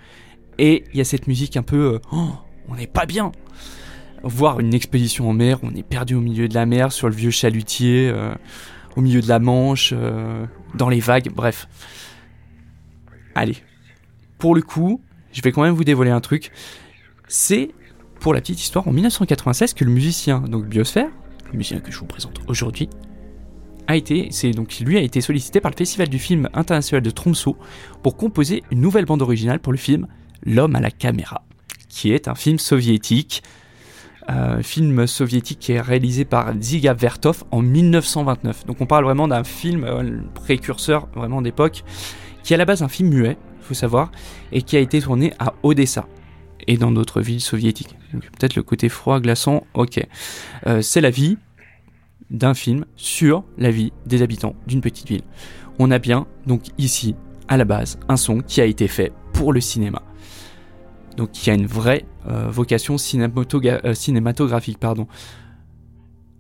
et 0.58 0.86
il 0.94 0.98
y 0.98 1.02
a 1.02 1.06
cette 1.06 1.28
musique 1.28 1.58
un 1.58 1.64
peu, 1.64 2.00
oh, 2.12 2.30
on 2.70 2.76
n'est 2.76 2.88
pas 2.88 3.06
bien. 3.06 3.32
Voir 4.24 4.60
une 4.60 4.74
expédition 4.74 5.30
en 5.30 5.34
mer, 5.34 5.60
on 5.64 5.76
est 5.76 5.84
perdu 5.84 6.16
au 6.16 6.22
milieu 6.22 6.48
de 6.48 6.54
la 6.54 6.66
mer, 6.66 6.92
sur 6.92 7.10
le 7.10 7.16
vieux 7.16 7.32
chalutier, 7.32 8.14
au 8.96 9.02
milieu 9.02 9.22
de 9.22 9.28
la 9.28 9.40
Manche, 9.40 9.94
dans 10.76 10.90
les 10.90 11.00
vagues, 11.00 11.30
bref. 11.34 11.68
Allez, 13.36 13.58
pour 14.40 14.56
le 14.56 14.62
coup, 14.62 15.02
je 15.32 15.42
vais 15.42 15.52
quand 15.52 15.64
même 15.64 15.74
vous 15.74 15.84
dévoiler 15.84 16.12
un 16.12 16.22
truc. 16.22 16.52
C'est, 17.28 17.72
pour 18.20 18.34
la 18.34 18.42
petite 18.42 18.62
histoire, 18.62 18.88
en 18.88 18.92
1996 18.92 19.74
que 19.74 19.84
le 19.84 19.92
musicien, 19.92 20.40
donc 20.40 20.66
Biosphère, 20.66 21.10
le 21.52 21.58
musicien 21.58 21.80
que 21.80 21.92
je 21.92 22.00
vous 22.00 22.06
présente 22.06 22.40
aujourd'hui, 22.48 22.90
a 23.88 23.96
été, 23.96 24.30
lui 24.82 24.98
a 24.98 25.02
été 25.02 25.22
sollicité 25.22 25.62
par 25.62 25.72
le 25.72 25.78
Festival 25.78 26.10
du 26.10 26.20
film 26.20 26.50
international 26.54 27.02
de 27.02 27.10
Tromsø 27.10 27.52
pour 28.04 28.18
composer 28.18 28.64
une 28.70 28.82
nouvelle 28.82 29.06
bande 29.06 29.22
originale 29.22 29.60
pour 29.60 29.72
le 29.72 29.78
film 29.78 30.08
L'homme 30.44 30.76
à 30.76 30.80
la 30.80 30.92
caméra, 30.92 31.44
qui 31.90 32.12
est 32.12 32.28
un 32.28 32.36
film 32.36 32.60
soviétique, 32.60 33.44
euh, 34.30 34.62
film 34.62 35.08
soviétique 35.08 35.60
qui 35.60 35.72
est 35.72 35.82
réalisé 35.82 36.26
par 36.26 36.54
Dziga 36.54 36.94
Vertov 36.94 37.44
en 37.52 37.62
1929. 37.62 38.66
Donc 38.66 38.82
on 38.82 38.86
parle 38.86 39.06
vraiment 39.06 39.28
d'un 39.28 39.44
film 39.44 39.84
euh, 39.84 40.20
précurseur 40.36 41.08
vraiment 41.16 41.42
d'époque, 41.42 41.84
qui 42.44 42.54
est 42.54 42.56
à 42.56 42.58
la 42.58 42.66
base 42.66 42.84
un 42.84 42.88
film 42.88 43.10
muet, 43.10 43.38
faut 43.68 43.74
savoir, 43.74 44.12
et 44.52 44.62
qui 44.62 44.78
a 44.78 44.80
été 44.80 45.02
tourné 45.02 45.34
à 45.40 45.54
Odessa 45.64 46.08
et 46.68 46.78
dans 46.78 46.92
d'autres 46.92 47.22
villes 47.22 47.42
soviétiques. 47.42 47.96
Donc 48.14 48.24
peut-être 48.24 48.56
le 48.56 48.64
côté 48.64 48.90
froid, 48.90 49.20
glaçant, 49.20 49.66
ok. 49.74 50.06
Euh, 50.66 50.82
c'est 50.82 51.02
la 51.02 51.10
vie 51.10 51.38
d'un 52.30 52.54
film 52.54 52.86
sur 52.96 53.44
la 53.58 53.72
vie 53.72 53.94
des 54.06 54.22
habitants 54.22 54.56
d'une 54.66 54.82
petite 54.82 55.08
ville. 55.08 55.24
On 55.80 55.92
a 55.92 56.00
bien, 56.00 56.28
donc 56.46 56.64
ici, 56.78 57.16
à 57.48 57.58
la 57.58 57.66
base, 57.66 58.00
un 58.10 58.18
son 58.18 58.40
qui 58.40 58.62
a 58.62 58.66
été 58.66 58.88
fait 58.88 59.14
pour 59.34 59.54
le 59.54 59.62
cinéma. 59.62 60.02
Donc 61.16 61.32
qui 61.32 61.50
a 61.50 61.54
une 61.54 61.66
vraie 61.66 62.06
euh, 62.28 62.50
vocation 62.50 62.96
euh, 62.96 63.94
cinématographique. 63.94 64.78
Pardon. 64.80 65.08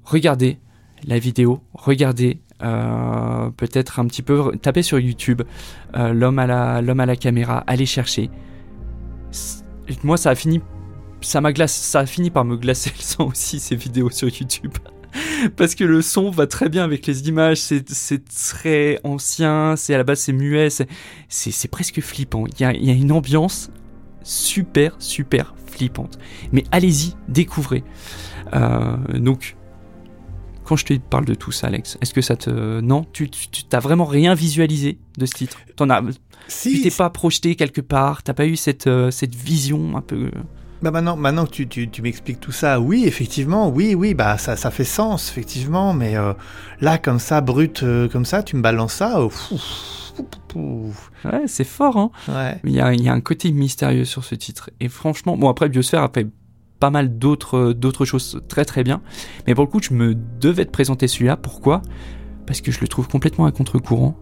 Regardez 0.04 0.60
la 1.06 1.20
vidéo, 1.20 1.62
regardez 1.74 2.42
peut-être 2.60 4.00
un 4.00 4.08
petit 4.08 4.22
peu, 4.22 4.52
tapez 4.62 4.82
sur 4.82 5.00
YouTube 5.00 5.42
euh, 5.96 6.14
l'homme 6.14 6.40
à 6.40 6.48
la 6.48 6.82
l'homme 6.82 7.00
à 7.00 7.06
la 7.06 7.16
caméra, 7.16 7.64
allez 7.68 7.86
chercher. 7.86 8.30
Moi 10.04 10.18
ça 10.18 10.32
a 10.32 10.36
fini 10.36 10.62
ça 11.22 11.42
m'a 11.42 11.52
glace, 11.52 11.74
ça 11.74 12.02
a 12.02 12.06
fini 12.06 12.30
par 12.30 12.46
me 12.46 12.56
glacer 12.56 12.92
le 12.96 13.02
sang 13.02 13.28
aussi 13.28 13.60
ces 13.62 13.76
vidéos 13.76 14.10
sur 14.10 14.28
YouTube. 14.28 14.74
Parce 15.56 15.74
que 15.76 15.84
le 15.84 16.02
son 16.02 16.30
va 16.30 16.48
très 16.48 16.70
bien 16.70 16.84
avec 16.84 17.08
les 17.08 17.28
images, 17.28 17.58
c'est 17.58 18.24
très 18.26 19.00
ancien, 19.04 19.76
c'est 19.76 19.94
à 19.94 19.98
la 19.98 20.04
base 20.04 20.20
c'est 20.20 20.34
muet, 20.34 20.70
c'est 21.30 21.68
presque 21.70 22.02
flippant. 22.02 22.46
Il 22.48 22.62
y 22.62 22.66
a, 22.66 22.74
il 22.74 22.86
y 22.86 22.92
a 22.92 22.94
une 22.94 23.12
ambiance 23.12 23.72
super 24.24 24.96
super 25.00 25.56
flippante. 25.66 26.20
Mais 26.52 26.64
allez-y, 26.72 27.16
découvrez. 27.30 27.84
Euh, 28.54 28.98
donc 29.16 29.57
quand 30.68 30.76
je 30.76 30.86
te 30.86 30.94
parle 30.98 31.26
de 31.26 31.34
tout 31.34 31.52
ça, 31.52 31.68
Alex, 31.68 31.98
est-ce 32.02 32.14
que 32.14 32.22
ça 32.22 32.36
te 32.36 32.82
non 32.82 33.06
Tu 33.14 33.30
t'as 33.70 33.80
vraiment 33.80 34.06
rien 34.06 34.34
visualisé 34.34 35.00
de 35.18 35.26
ce 35.26 35.34
titre? 35.34 35.58
T'en 35.76 35.90
as 35.90 36.02
tu 36.62 36.82
t'es 36.82 36.92
pas 36.92 37.10
projeté 37.10 37.56
quelque 37.56 37.82
part 37.82 38.24
T'as 38.24 38.34
pas 38.34 38.46
eu 38.46 38.56
cette 38.56 38.88
euh, 38.88 39.12
cette 39.12 39.36
vision 39.36 39.98
un 39.98 40.02
peu 40.02 40.32
Bah 40.82 40.92
maintenant, 40.92 41.16
maintenant 41.18 41.46
que 41.46 41.52
tu, 41.52 41.68
tu, 41.68 41.90
tu 41.90 42.02
m'expliques 42.02 42.40
tout 42.40 42.52
ça, 42.52 42.80
oui, 42.80 43.06
effectivement, 43.06 43.70
oui, 43.70 43.96
oui, 43.96 44.14
bah 44.14 44.38
ça, 44.38 44.56
ça 44.56 44.72
fait 44.72 44.84
sens, 44.84 45.30
effectivement, 45.30 45.94
mais 45.94 46.16
euh, 46.16 46.34
là, 46.82 46.98
comme 46.98 47.20
ça, 47.20 47.42
brut, 47.42 47.84
euh, 47.84 48.08
comme 48.08 48.26
ça, 48.26 48.44
tu 48.44 48.56
me 48.56 48.62
balances 48.62 48.94
ça, 48.94 49.22
oh. 49.22 49.32
Ouais, 51.26 51.44
c'est 51.46 51.64
fort, 51.64 51.98
hein. 51.98 52.12
ouais. 52.28 52.60
Il 52.64 52.72
y 52.72 52.82
a, 52.82 52.94
il 52.94 53.04
y 53.04 53.10
a 53.10 53.14
un 53.14 53.22
côté 53.22 53.52
mystérieux 53.52 54.06
sur 54.06 54.24
ce 54.24 54.36
titre. 54.36 54.72
Et 54.80 54.90
franchement, 54.90 55.38
bon, 55.38 55.50
après, 55.50 55.70
Biosphère 55.70 56.02
a 56.02 56.10
fait 56.10 56.28
pas 56.80 56.90
mal 56.90 57.18
d'autres, 57.18 57.74
d'autres 57.74 58.06
choses 58.06 58.42
très 58.48 58.66
très 58.66 58.84
bien. 58.84 59.02
Mais 59.46 59.56
pour 59.56 59.66
le 59.66 59.70
coup, 59.70 59.82
je 59.82 59.94
me 59.94 60.16
devais 60.16 60.66
de 60.66 60.70
présenter 60.70 61.08
celui-là. 61.08 61.38
Pourquoi? 61.38 61.82
Parce 62.46 62.62
que 62.62 62.72
je 62.72 62.80
le 62.82 62.88
trouve 62.88 63.08
complètement 63.08 63.46
à 63.46 63.52
contre-courant. 63.52 64.18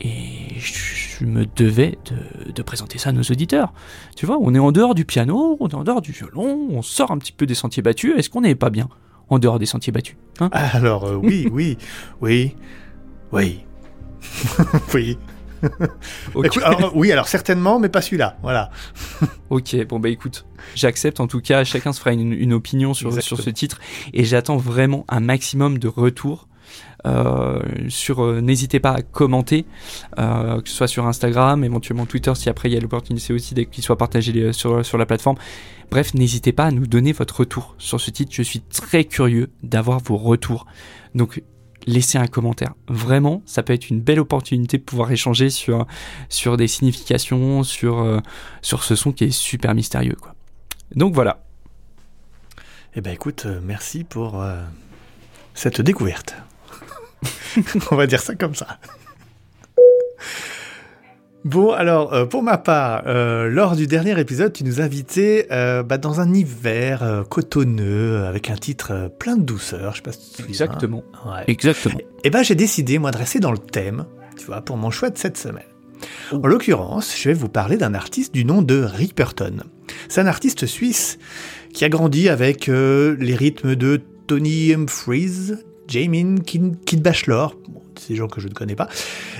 Et 0.00 0.58
je 0.58 1.24
me 1.24 1.46
devais 1.56 1.98
de, 2.04 2.52
de 2.52 2.62
présenter 2.62 2.98
ça 2.98 3.10
à 3.10 3.12
nos 3.12 3.22
auditeurs. 3.22 3.72
Tu 4.14 4.26
vois, 4.26 4.36
on 4.40 4.54
est 4.54 4.58
en 4.58 4.72
dehors 4.72 4.94
du 4.94 5.04
piano, 5.04 5.56
on 5.60 5.68
est 5.68 5.74
en 5.74 5.84
dehors 5.84 6.02
du 6.02 6.12
violon, 6.12 6.68
on 6.70 6.82
sort 6.82 7.10
un 7.10 7.18
petit 7.18 7.32
peu 7.32 7.46
des 7.46 7.54
sentiers 7.54 7.82
battus. 7.82 8.12
Est-ce 8.16 8.28
qu'on 8.28 8.42
n'est 8.42 8.54
pas 8.54 8.70
bien 8.70 8.88
en 9.28 9.38
dehors 9.38 9.58
des 9.58 9.66
sentiers 9.66 9.92
battus? 9.92 10.16
Hein? 10.40 10.50
Alors, 10.52 11.04
euh, 11.04 11.14
oui, 11.14 11.48
oui, 11.50 11.78
oui, 12.20 12.54
oui, 13.32 13.64
oui. 14.94 15.18
Écoute, 16.44 16.62
alors, 16.62 16.96
oui, 16.96 17.12
alors 17.12 17.28
certainement, 17.28 17.78
mais 17.78 17.88
pas 17.88 18.02
celui-là, 18.02 18.36
voilà. 18.42 18.70
Ok, 19.50 19.76
bon 19.86 20.00
bah 20.00 20.08
écoute, 20.08 20.44
j'accepte 20.74 21.20
en 21.20 21.28
tout 21.28 21.40
cas, 21.40 21.62
chacun 21.62 21.92
se 21.92 22.00
fera 22.00 22.12
une, 22.12 22.32
une 22.32 22.52
opinion 22.52 22.94
sur, 22.94 23.22
sur 23.22 23.40
ce 23.40 23.50
titre 23.50 23.78
et 24.12 24.24
j'attends 24.24 24.56
vraiment 24.56 25.04
un 25.08 25.20
maximum 25.20 25.78
de 25.78 25.88
retours. 25.88 26.48
Euh, 27.06 27.60
sur, 27.88 28.24
euh, 28.24 28.40
n'hésitez 28.40 28.80
pas 28.80 28.90
à 28.90 29.02
commenter, 29.02 29.64
euh, 30.18 30.60
que 30.60 30.68
ce 30.68 30.74
soit 30.74 30.88
sur 30.88 31.06
Instagram, 31.06 31.62
éventuellement 31.62 32.06
Twitter, 32.06 32.34
si 32.34 32.48
après 32.48 32.68
il 32.68 32.74
y 32.74 32.76
a 32.76 32.80
l'opportunité 32.80 33.32
aussi 33.32 33.54
qu'il 33.54 33.84
soit 33.84 33.96
partagé 33.96 34.32
euh, 34.36 34.52
sur, 34.52 34.84
sur 34.84 34.98
la 34.98 35.06
plateforme. 35.06 35.36
Bref, 35.90 36.14
n'hésitez 36.14 36.52
pas 36.52 36.64
à 36.64 36.70
nous 36.72 36.86
donner 36.86 37.12
votre 37.12 37.40
retour 37.40 37.76
sur 37.78 38.00
ce 38.00 38.10
titre. 38.10 38.32
Je 38.34 38.42
suis 38.42 38.60
très 38.60 39.04
curieux 39.04 39.50
d'avoir 39.62 40.00
vos 40.00 40.16
retours. 40.16 40.66
Donc 41.14 41.42
laissez 41.86 42.18
un 42.18 42.26
commentaire. 42.26 42.74
Vraiment, 42.88 43.42
ça 43.46 43.62
peut 43.62 43.72
être 43.72 43.90
une 43.90 44.00
belle 44.00 44.20
opportunité 44.20 44.78
de 44.78 44.82
pouvoir 44.82 45.10
échanger 45.12 45.50
sur, 45.50 45.86
sur 46.28 46.56
des 46.56 46.68
significations, 46.68 47.62
sur, 47.62 47.98
euh, 47.98 48.20
sur 48.62 48.84
ce 48.84 48.94
son 48.94 49.12
qui 49.12 49.24
est 49.24 49.30
super 49.30 49.74
mystérieux. 49.74 50.16
Donc 50.94 51.14
voilà. 51.14 51.42
Eh 52.94 53.00
ben 53.00 53.12
écoute, 53.12 53.44
euh, 53.46 53.60
merci 53.62 54.04
pour 54.04 54.42
euh, 54.42 54.62
cette 55.54 55.80
découverte. 55.80 56.34
On 57.90 57.96
va 57.96 58.06
dire 58.06 58.20
ça 58.20 58.34
comme 58.34 58.54
ça. 58.54 58.78
Bon, 61.46 61.70
alors, 61.70 62.12
euh, 62.12 62.26
pour 62.26 62.42
ma 62.42 62.58
part, 62.58 63.04
euh, 63.06 63.48
lors 63.48 63.76
du 63.76 63.86
dernier 63.86 64.18
épisode, 64.18 64.52
tu 64.52 64.64
nous 64.64 64.80
invitais 64.80 65.46
euh, 65.52 65.84
bah, 65.84 65.96
dans 65.96 66.18
un 66.18 66.34
hiver 66.34 67.04
euh, 67.04 67.22
cotonneux, 67.22 68.24
avec 68.24 68.50
un 68.50 68.56
titre 68.56 69.12
plein 69.20 69.36
de 69.36 69.44
douceur, 69.44 69.92
je 69.92 69.98
sais 69.98 70.02
pas 70.02 70.10
si 70.10 70.18
tu 70.18 70.24
te 70.24 70.36
souviens. 70.38 70.48
Exactement. 70.48 71.04
Ouais. 71.24 71.44
Exactement. 71.46 72.00
Et 72.24 72.30
ben 72.30 72.42
j'ai 72.42 72.56
décidé, 72.56 72.98
moi, 72.98 73.12
de 73.12 73.18
rester 73.18 73.38
dans 73.38 73.52
le 73.52 73.58
thème, 73.58 74.06
tu 74.36 74.46
vois, 74.46 74.60
pour 74.60 74.76
mon 74.76 74.90
choix 74.90 75.08
de 75.08 75.18
cette 75.18 75.38
semaine. 75.38 75.62
En 76.32 76.48
l'occurrence, 76.48 77.14
je 77.16 77.28
vais 77.28 77.34
vous 77.34 77.48
parler 77.48 77.76
d'un 77.76 77.94
artiste 77.94 78.34
du 78.34 78.44
nom 78.44 78.60
de 78.60 78.82
Ripperton. 78.82 79.58
C'est 80.08 80.22
un 80.22 80.26
artiste 80.26 80.66
suisse 80.66 81.16
qui 81.72 81.84
a 81.84 81.88
grandi 81.88 82.28
avec 82.28 82.66
les 82.66 83.36
rythmes 83.36 83.76
de 83.76 84.00
Tony 84.26 84.74
Humphries, 84.74 85.52
Jamin 85.86 86.38
Kid, 86.38 86.84
Kid 86.84 87.02
Bachelor, 87.02 87.54
ces 87.98 88.14
gens 88.16 88.28
que 88.28 88.40
je 88.40 88.48
ne 88.48 88.54
connais 88.54 88.74
pas, 88.74 88.88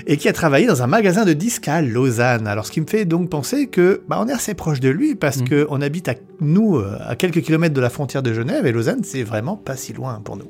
et 0.05 0.17
qui 0.17 0.27
a 0.29 0.33
travaillé 0.33 0.67
dans 0.67 0.81
un 0.83 0.87
magasin 0.87 1.25
de 1.25 1.33
disques 1.33 1.67
à 1.67 1.81
Lausanne. 1.81 2.47
Alors 2.47 2.65
ce 2.65 2.71
qui 2.71 2.81
me 2.81 2.87
fait 2.87 3.05
donc 3.05 3.29
penser 3.29 3.67
que 3.67 4.01
bah, 4.07 4.17
on 4.21 4.27
est 4.27 4.33
assez 4.33 4.53
proche 4.53 4.79
de 4.79 4.89
lui 4.89 5.15
parce 5.15 5.37
Mhm. 5.37 5.47
que 5.49 5.67
on 5.69 5.81
habite 5.81 6.07
à 6.09 6.15
nous 6.41 6.77
euh, 6.77 6.97
à 7.05 7.15
quelques 7.15 7.41
kilomètres 7.41 7.73
de 7.75 7.81
la 7.81 7.89
frontière 7.89 8.23
de 8.23 8.33
Genève 8.33 8.65
et 8.65 8.71
Lausanne 8.71 9.01
c'est 9.03 9.23
vraiment 9.23 9.55
pas 9.57 9.75
si 9.75 9.93
loin 9.93 10.21
pour 10.23 10.37
nous. 10.37 10.49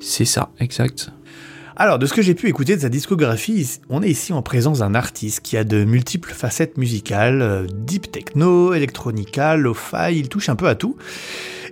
C'est 0.00 0.24
ça, 0.24 0.50
exact. 0.60 1.10
Alors, 1.78 1.98
de 1.98 2.06
ce 2.06 2.14
que 2.14 2.22
j'ai 2.22 2.34
pu 2.34 2.48
écouter 2.48 2.74
de 2.74 2.80
sa 2.80 2.88
discographie, 2.88 3.78
on 3.90 4.02
est 4.02 4.08
ici 4.08 4.32
en 4.32 4.40
présence 4.40 4.78
d'un 4.78 4.94
artiste 4.94 5.40
qui 5.40 5.58
a 5.58 5.64
de 5.64 5.84
multiples 5.84 6.32
facettes 6.32 6.78
musicales, 6.78 7.42
euh, 7.42 7.66
deep 7.70 8.10
techno, 8.10 8.72
electronica, 8.72 9.56
lo-fi, 9.56 10.14
il 10.14 10.30
touche 10.30 10.48
un 10.48 10.56
peu 10.56 10.68
à 10.68 10.74
tout. 10.74 10.96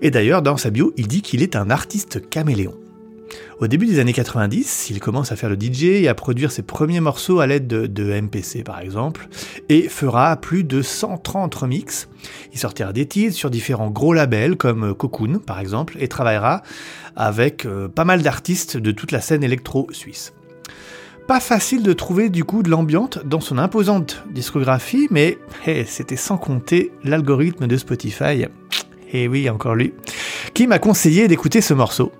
Et 0.02 0.10
d'ailleurs, 0.10 0.42
dans 0.42 0.58
sa 0.58 0.68
bio, 0.68 0.92
il 0.98 1.08
dit 1.08 1.22
qu'il 1.22 1.42
est 1.42 1.56
un 1.56 1.70
artiste 1.70 2.28
caméléon. 2.28 2.74
Au 3.60 3.66
début 3.66 3.86
des 3.86 3.98
années 3.98 4.12
90, 4.12 4.90
il 4.90 5.00
commence 5.00 5.32
à 5.32 5.36
faire 5.36 5.48
le 5.48 5.56
DJ 5.56 5.84
et 5.84 6.08
à 6.08 6.14
produire 6.14 6.50
ses 6.50 6.62
premiers 6.62 7.00
morceaux 7.00 7.40
à 7.40 7.46
l'aide 7.46 7.66
de, 7.66 8.20
MPC 8.20 8.62
par 8.62 8.80
exemple, 8.80 9.28
et 9.68 9.88
fera 9.88 10.36
plus 10.36 10.64
de 10.64 10.82
130 10.82 11.54
remixes. 11.54 12.08
Il 12.52 12.58
sortira 12.58 12.92
des 12.92 13.06
titres 13.06 13.34
sur 13.34 13.50
différents 13.50 13.90
gros 13.90 14.12
labels 14.12 14.56
comme 14.56 14.90
euh, 14.90 14.94
Cocoon 14.94 15.38
par 15.38 15.60
exemple, 15.60 15.96
et 16.00 16.08
travaillera 16.08 16.62
avec 17.16 17.64
euh, 17.64 17.88
pas 17.88 18.04
mal 18.04 18.22
d'artistes 18.22 18.76
de 18.76 18.90
toute 18.90 19.12
la 19.12 19.20
scène 19.20 19.44
électro 19.44 19.88
suisse. 19.92 20.32
Pas 21.26 21.40
facile 21.40 21.82
de 21.82 21.92
trouver 21.94 22.28
du 22.28 22.44
coup 22.44 22.62
de 22.62 22.68
l'ambiance 22.68 23.18
dans 23.24 23.40
son 23.40 23.56
imposante 23.56 24.22
discographie, 24.30 25.08
mais 25.10 25.38
c'était 25.86 26.16
sans 26.16 26.36
compter 26.36 26.92
l'algorithme 27.02 27.66
de 27.66 27.76
Spotify, 27.78 28.44
et 29.10 29.26
oui 29.26 29.48
encore 29.48 29.74
lui, 29.74 29.94
qui 30.52 30.66
m'a 30.66 30.78
conseillé 30.78 31.26
d'écouter 31.26 31.62
ce 31.62 31.72
morceau, 31.72 32.12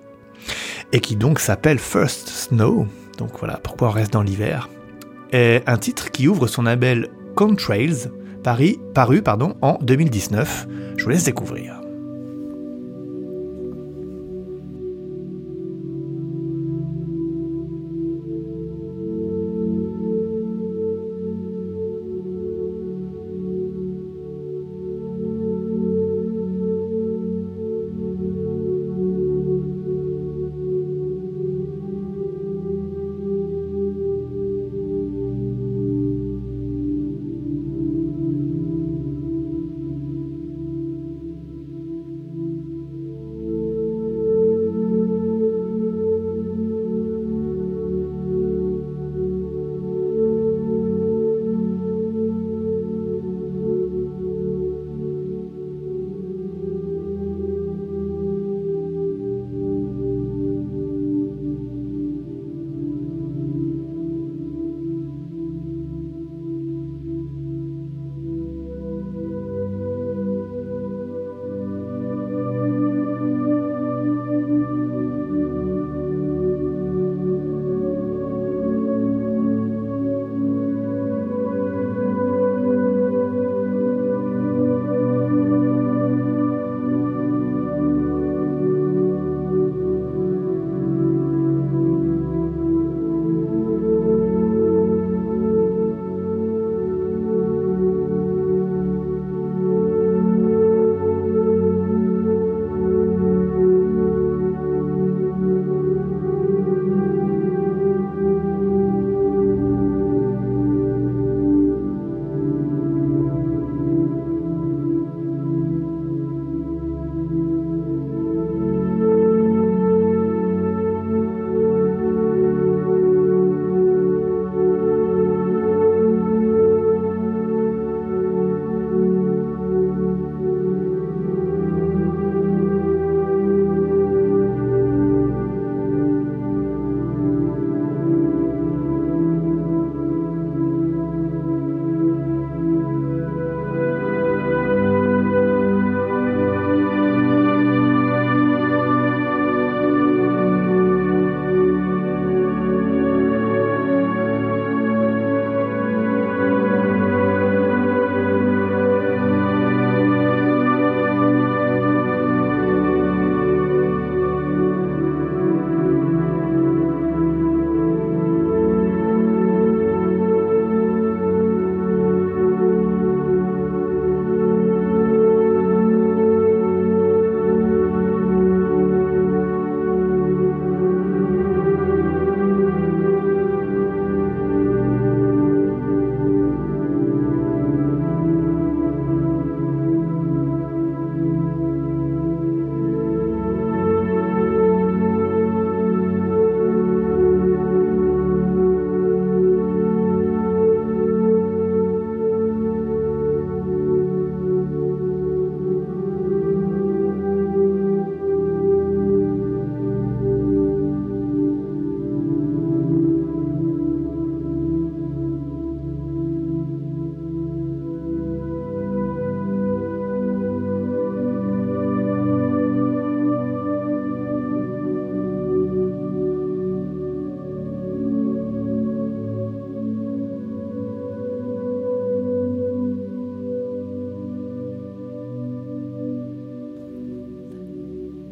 et 0.95 1.01
qui 1.01 1.17
donc 1.17 1.41
s'appelle 1.41 1.77
First 1.77 2.29
Snow, 2.29 2.87
donc 3.17 3.31
voilà 3.39 3.59
pourquoi 3.61 3.89
on 3.89 3.91
reste 3.91 4.13
dans 4.13 4.21
l'hiver, 4.21 4.69
et 5.33 5.59
un 5.67 5.77
titre 5.77 6.09
qui 6.09 6.29
ouvre 6.29 6.47
son 6.47 6.61
label 6.61 7.09
Contrails, 7.35 8.09
Paris, 8.45 8.79
paru 8.93 9.21
pardon, 9.21 9.57
en 9.61 9.77
2019. 9.81 10.67
Je 10.95 11.03
vous 11.03 11.09
laisse 11.09 11.25
découvrir. 11.25 11.81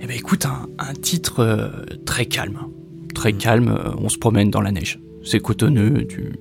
Eh 0.04 0.06
ben 0.06 0.18
écoute, 0.18 0.46
un, 0.46 0.94
titre 0.96 1.40
euh, 1.40 1.70
très 2.06 2.26
calme. 2.26 2.60
Très 3.16 3.32
calme, 3.32 3.70
euh, 3.70 3.92
on 4.00 4.10
se 4.10 4.18
promène 4.18 4.52
dans 4.52 4.60
la 4.60 4.74
neige. 4.74 5.00
C'est 5.24 5.40
cotonneux, 5.40 6.06
tu... 6.08 6.34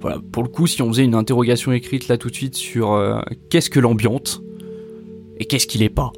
Voilà, 0.00 0.18
pour 0.32 0.42
le 0.42 0.48
coup, 0.48 0.66
si 0.66 0.82
on 0.82 0.88
faisait 0.88 1.04
une 1.04 1.14
interrogation 1.14 1.70
écrite 1.70 2.08
là 2.08 2.18
tout 2.18 2.28
de 2.28 2.34
suite 2.34 2.56
sur 2.56 2.92
euh, 2.92 3.20
qu'est-ce 3.50 3.70
que 3.70 3.78
l'ambiance 3.78 4.42
et 5.38 5.44
qu'est-ce 5.44 5.68
qu'il 5.68 5.84
est 5.84 5.88
pas, 5.88 6.12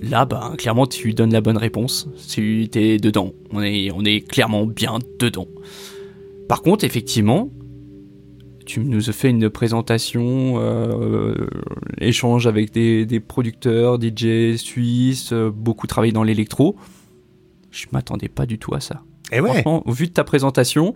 là, 0.00 0.24
bah, 0.24 0.52
clairement, 0.56 0.86
tu 0.86 1.08
lui 1.08 1.14
donnes 1.16 1.32
la 1.32 1.40
bonne 1.40 1.56
réponse. 1.56 2.08
Tu 2.28 2.68
es 2.72 2.98
dedans. 2.98 3.32
On 3.50 3.60
est 3.60 4.20
clairement 4.20 4.66
bien 4.66 5.00
dedans. 5.18 5.48
Par 6.48 6.62
contre, 6.62 6.84
effectivement, 6.84 7.50
tu 8.64 8.80
nous 8.80 9.10
as 9.10 9.12
fait 9.12 9.30
une 9.30 9.50
présentation, 9.50 10.54
euh, 10.58 11.46
échange 12.00 12.46
avec 12.46 12.72
des, 12.72 13.06
des 13.06 13.20
producteurs, 13.20 13.98
DJ 14.00 14.56
suisses, 14.56 15.32
euh, 15.32 15.50
beaucoup 15.50 15.86
travaillé 15.86 16.12
dans 16.12 16.22
l'électro. 16.22 16.76
Je 17.70 17.86
m'attendais 17.92 18.28
pas 18.28 18.46
du 18.46 18.58
tout 18.58 18.74
à 18.74 18.80
ça. 18.80 19.02
Et 19.32 19.40
ouais. 19.40 19.50
Franchement, 19.50 19.82
au 19.86 19.92
vu 19.92 20.06
de 20.06 20.12
ta 20.12 20.24
présentation, 20.24 20.94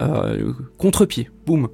euh, 0.00 0.52
contre-pied, 0.76 1.30
boum. 1.46 1.68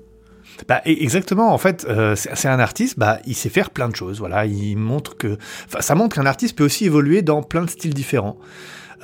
Bah, 0.68 0.80
exactement. 0.84 1.52
En 1.52 1.58
fait, 1.58 1.86
euh, 1.88 2.14
c'est 2.16 2.48
un 2.48 2.60
artiste. 2.60 2.98
Bah, 2.98 3.18
il 3.26 3.34
sait 3.34 3.48
faire 3.48 3.70
plein 3.70 3.88
de 3.88 3.96
choses. 3.96 4.18
Voilà, 4.18 4.46
il 4.46 4.76
montre 4.76 5.16
que, 5.16 5.36
enfin, 5.66 5.80
ça 5.80 5.94
montre 5.94 6.16
qu'un 6.16 6.26
artiste 6.26 6.56
peut 6.56 6.64
aussi 6.64 6.86
évoluer 6.86 7.22
dans 7.22 7.42
plein 7.42 7.62
de 7.62 7.70
styles 7.70 7.94
différents. 7.94 8.38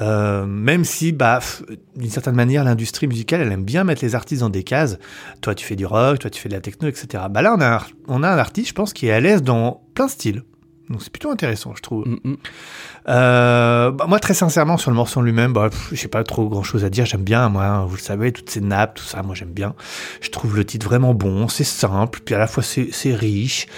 Euh, 0.01 0.47
même 0.47 0.85
si, 0.85 1.13
bah, 1.13 1.41
d'une 1.97 2.11
certaine 2.11 2.35
manière, 2.35 2.65
l'industrie 2.65 3.07
musicale, 3.07 3.43
elle 3.43 3.53
aime 3.53 3.65
bien 3.65 3.85
mettre 3.85 4.03
les 4.03 4.15
artistes 4.15 4.41
dans 4.41 4.49
des 4.49 4.65
cases. 4.65 4.99
Toi, 5.43 5.55
tu 5.55 5.67
fais 5.67 5.77
du 5.77 5.85
rock, 5.85 6.21
toi, 6.21 6.31
tu 6.31 6.41
fais 6.41 6.49
de 6.49 6.55
la 6.55 6.61
techno, 6.61 6.89
etc. 6.89 7.25
Bah 7.31 7.43
là, 7.43 7.55
on 7.57 7.61
a, 7.61 7.83
on 8.09 8.23
a 8.23 8.29
un 8.29 8.39
artiste, 8.39 8.69
je 8.69 8.75
pense, 8.75 8.93
qui 8.93 9.09
est 9.09 9.13
à 9.13 9.21
l'aise 9.21 9.43
dans 9.43 9.83
plein 9.95 10.07
de 10.07 10.11
styles. 10.11 10.43
Donc 10.91 11.03
c'est 11.03 11.13
plutôt 11.13 11.31
intéressant, 11.31 11.73
je 11.77 11.83
trouve. 11.83 12.07
Mm, 12.07 12.19
mm. 12.25 12.37
Euh, 13.09 13.91
bah, 13.93 14.07
moi, 14.09 14.19
très 14.19 14.35
sincèrement, 14.35 14.77
sur 14.77 14.91
le 14.91 14.97
morceau 14.97 15.21
en 15.21 15.23
lui-même, 15.23 15.53
bah, 15.53 15.71
j'ai 15.93 16.09
pas 16.09 16.25
trop 16.25 16.49
grand-chose 16.49 16.85
à 16.85 16.91
dire. 16.91 17.07
J'aime 17.07 17.23
bien, 17.23 17.49
moi, 17.49 17.65
hein, 17.65 17.85
vous 17.87 17.95
le 17.95 18.01
savez, 18.01 18.33
toutes 18.33 18.51
ces 18.51 18.61
nappes, 18.61 18.97
tout 18.97 19.05
ça, 19.05 19.23
moi 19.23 19.35
j'aime 19.37 19.53
bien. 19.53 19.75
Je 20.21 20.31
trouve 20.31 20.57
le 20.57 20.65
titre 20.65 20.87
vraiment 20.87 21.15
bon, 21.15 21.49
c'est 21.49 21.65
simple, 21.65 22.21
puis 22.25 22.35
à 22.35 22.39
la 22.39 22.49
fois 22.49 22.63
c'est 22.63 23.15
riche. 23.15 23.69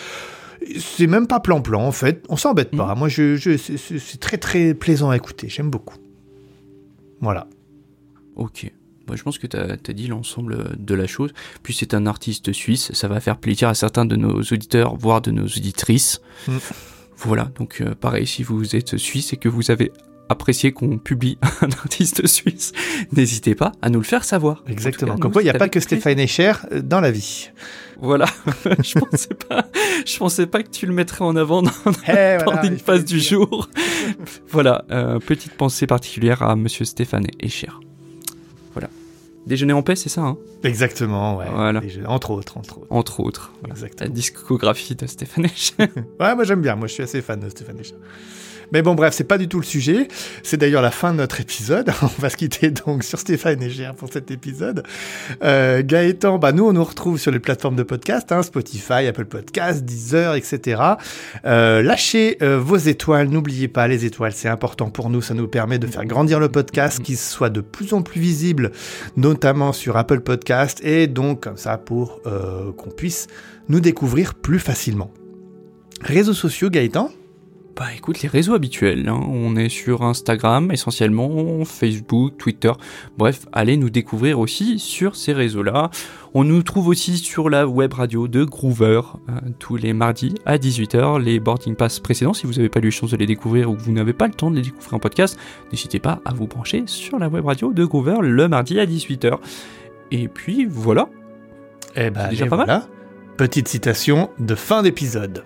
C'est 0.79 1.07
même 1.07 1.27
pas 1.27 1.41
plan-plan, 1.41 1.83
en 1.83 1.93
fait. 1.93 2.25
On 2.29 2.37
s'embête 2.37 2.71
pas. 2.71 2.95
Moi, 2.95 3.09
je, 3.09 3.37
je, 3.37 3.57
c'est- 3.57 4.21
très 4.21 4.39
très 4.39 4.75
plaisant 4.75 5.11
à 5.11 5.17
écouter. 5.17 5.49
J'aime 5.49 5.71
beaucoup. 5.71 5.97
Voilà. 7.21 7.49
Ok. 8.37 8.71
Bah, 9.07 9.15
je 9.17 9.23
pense 9.25 9.39
que 9.39 9.49
tu 9.49 9.57
as, 9.57 9.77
dit 9.93 10.07
l'ensemble 10.07 10.77
de 10.79 10.95
la 10.95 11.09
chose. 11.09 11.33
Puis 11.65 11.75
c'est 11.75 11.95
un 11.95 12.07
artiste 12.07 12.53
suisse, 12.53 12.93
ça 12.93 13.09
va 13.09 13.21
faire 13.21 13.39
plaisir 13.39 13.69
à 13.69 13.75
certains 13.75 14.05
de 14.05 14.15
nos 14.15 14.41
auditeurs, 14.41 14.97
voire 14.97 15.21
de 15.21 15.33
nos 15.33 15.47
auditrices. 15.47 16.21
Mm. 16.47 16.59
Voilà, 17.25 17.51
donc 17.59 17.81
euh, 17.81 17.95
pareil, 17.95 18.27
si 18.27 18.43
vous 18.43 18.75
êtes 18.77 18.97
suisse 18.97 19.33
et 19.33 19.37
que 19.37 19.49
vous 19.49 19.71
avez 19.71 19.93
apprécié 20.29 20.73
qu'on 20.73 20.99
publie 20.99 21.39
un 21.61 21.71
artiste 21.71 22.27
suisse, 22.27 22.73
n'hésitez 23.13 23.55
pas 23.55 23.73
à 23.83 23.91
nous 23.91 23.99
le 24.01 24.05
faire 24.05 24.25
savoir. 24.25 24.63
Exactement. 24.67 25.15
Cas, 25.15 25.19
Comme 25.21 25.31
nous, 25.31 25.33
quoi, 25.35 25.43
il 25.43 25.47
n'y 25.47 25.51
a 25.51 25.55
pas 25.55 25.69
que. 25.69 25.81
Stéphane 25.81 26.19
Echer 26.19 26.53
euh, 26.73 26.81
dans 26.83 27.01
la 27.01 27.11
vie. 27.11 27.51
Voilà, 28.01 28.27
je 28.83 28.99
pensais 28.99 29.35
pas, 29.49 29.67
je 30.05 30.17
pensais 30.19 30.47
pas 30.47 30.63
que 30.65 30.71
tu 30.71 30.87
le 30.87 30.93
mettrais 30.93 31.25
en 31.25 31.37
avant 31.37 31.63
dans 31.63 31.71
Eh, 32.09 32.39
dans 32.39 32.45
voilà, 32.45 32.67
une 32.67 32.79
phase 32.79 33.05
du 33.05 33.21
jour. 33.21 33.69
voilà, 34.49 34.85
euh, 34.91 35.21
petite 35.21 35.53
pensée 35.55 35.87
particulière 35.87 36.43
à 36.43 36.57
Monsieur 36.57 36.85
Stéphane 36.85 37.27
Echer. 37.39 37.69
Déjeuner 39.47 39.73
en 39.73 39.83
paix, 39.83 39.97
c'est 39.97 40.09
ça, 40.09 40.21
hein? 40.23 40.39
Exactement, 40.63 41.37
ouais. 41.37 41.47
Voilà. 41.53 41.81
Entre 42.07 42.31
autres, 42.31 42.59
entre 42.59 42.79
autres. 42.79 42.87
entre 42.91 43.21
autres. 43.21 43.53
Voilà. 43.61 43.75
La 43.75 43.81
Exactement. 43.81 44.11
discographie 44.15 44.95
de 44.95 45.07
Stéphane 45.07 45.47
Echer. 45.47 45.75
Ouais, 46.21 46.35
moi 46.35 46.45
j'aime 46.45 46.63
bien. 46.63 46.77
Moi, 46.77 46.87
je 46.87 46.95
suis 46.95 47.03
assez 47.03 47.21
fan 47.23 47.41
de 47.41 47.49
Stéphane 47.49 47.79
Echer. 47.81 47.95
Mais 48.73 48.81
bon, 48.81 48.95
bref, 48.95 49.13
c'est 49.13 49.25
pas 49.25 49.37
du 49.37 49.49
tout 49.49 49.59
le 49.61 49.67
sujet. 49.67 50.09
C'est 50.43 50.57
d'ailleurs 50.57 50.81
la 50.81 50.91
fin 50.91 51.13
de 51.13 51.19
notre 51.19 51.41
épisode. 51.41 51.91
On 52.03 52.21
va 52.21 52.31
se 52.31 52.37
quitter 52.37 52.71
donc 52.71 53.05
sur 53.05 53.19
Stéphane 53.19 53.63
Eger 53.63 53.91
pour 53.97 54.11
cet 54.11 54.31
épisode. 54.31 54.83
Euh, 55.45 55.83
Gaëtan, 55.85 56.39
bah 56.39 56.53
nous, 56.53 56.65
on 56.65 56.73
nous 56.73 56.85
retrouve 56.85 57.19
sur 57.19 57.31
les 57.31 57.39
plateformes 57.39 57.77
de 57.77 57.83
podcast, 57.83 58.33
hein, 58.33 58.43
Spotify, 58.43 59.07
Apple 59.07 59.27
Podcast, 59.27 59.85
Deezer, 59.85 60.35
etc. 60.35 60.83
Euh, 61.45 61.83
lâchez 61.83 62.39
euh, 62.43 62.59
vos 62.59 62.79
étoiles. 62.79 63.29
N'oubliez 63.29 63.69
pas, 63.69 63.89
les 63.89 64.07
étoiles, 64.07 64.33
c'est 64.33 64.49
important 64.49 64.89
pour 64.89 65.11
nous. 65.11 65.21
Ça 65.21 65.35
nous 65.35 65.49
permet 65.49 65.79
de 65.79 65.87
faire 65.87 66.07
grandir 66.07 66.41
le 66.41 66.49
podcast, 66.49 67.03
qu'il 67.03 67.19
soit 67.19 67.51
de 67.51 67.61
plus 67.61 67.93
en 67.93 68.01
plus 68.01 68.21
visible, 68.21 68.73
notamment 69.17 69.73
sur 69.73 69.99
Apple 69.99 70.21
Podcast, 70.21 70.81
et 70.83 71.07
donc 71.07 71.43
comme 71.43 71.57
ça 71.57 71.77
pour 71.77 72.23
qu'on 72.23 72.91
puisse 72.91 73.27
nous 73.69 73.81
découvrir 73.81 74.35
plus 74.35 74.59
facilement. 74.59 75.11
Réseaux 76.03 76.35
sociaux, 76.35 76.71
Gaëtan? 76.71 77.11
Bah 77.75 77.87
écoute, 77.97 78.21
les 78.21 78.29
réseaux 78.29 78.53
habituels, 78.55 79.09
hein. 79.09 79.19
on 79.27 79.57
est 79.57 79.71
sur 79.71 80.03
Instagram 80.03 80.71
essentiellement, 80.71 81.65
Facebook, 81.65 82.37
Twitter, 82.37 82.71
bref, 83.17 83.47
allez 83.51 83.79
nous 83.79 83.89
découvrir 83.89 84.39
aussi 84.41 84.79
sur 84.79 85.17
ces 85.17 85.33
réseaux-là. 85.33 85.91
On 86.35 86.45
nous 86.45 86.63
trouve 86.63 86.89
aussi 86.89 87.17
sur 87.17 87.49
la 87.49 87.67
web 87.67 87.95
radio 87.95 88.29
de 88.29 88.45
Groover, 88.45 89.01
euh, 89.31 89.33
tous 89.59 89.77
les 89.77 89.95
mardis 89.95 90.35
à 90.45 90.59
18h, 90.59 91.19
les 91.23 91.41
boarding 91.41 91.75
pass 91.75 91.99
précédents, 91.99 92.35
si 92.35 92.47
vous 92.47 92.53
n'avez 92.55 92.69
pas 92.69 92.79
eu 92.81 92.85
la 92.85 92.91
chance 92.91 93.11
de 93.11 93.17
les 93.17 93.27
découvrir 93.27 93.71
ou 93.71 93.75
que 93.75 93.81
vous 93.81 93.93
n'avez 93.93 94.13
pas 94.13 94.27
le 94.27 94.35
temps 94.35 94.51
de 94.51 94.57
les 94.57 94.63
découvrir 94.63 94.95
en 94.95 94.99
podcast, 94.99 95.39
n'hésitez 95.73 95.99
pas 95.99 96.21
à 96.27 96.35
vous 96.35 96.47
brancher 96.47 96.83
sur 96.87 97.19
la 97.19 97.29
web 97.29 97.47
radio 97.47 97.73
de 97.73 97.85
Groover 97.87 98.19
le 98.21 98.49
mardi 98.49 98.79
à 98.81 98.87
18h. 98.87 99.39
Et 100.11 100.29
puis 100.29 100.67
voilà, 100.67 101.09
Eh 101.97 102.11
ben, 102.11 102.25
C'est 102.25 102.31
déjà 102.31 102.47
pas 102.47 102.57
mal. 102.67 102.83
Petite 103.39 103.69
citation 103.69 104.29
de 104.39 104.55
fin 104.55 104.83
d'épisode. 104.83 105.43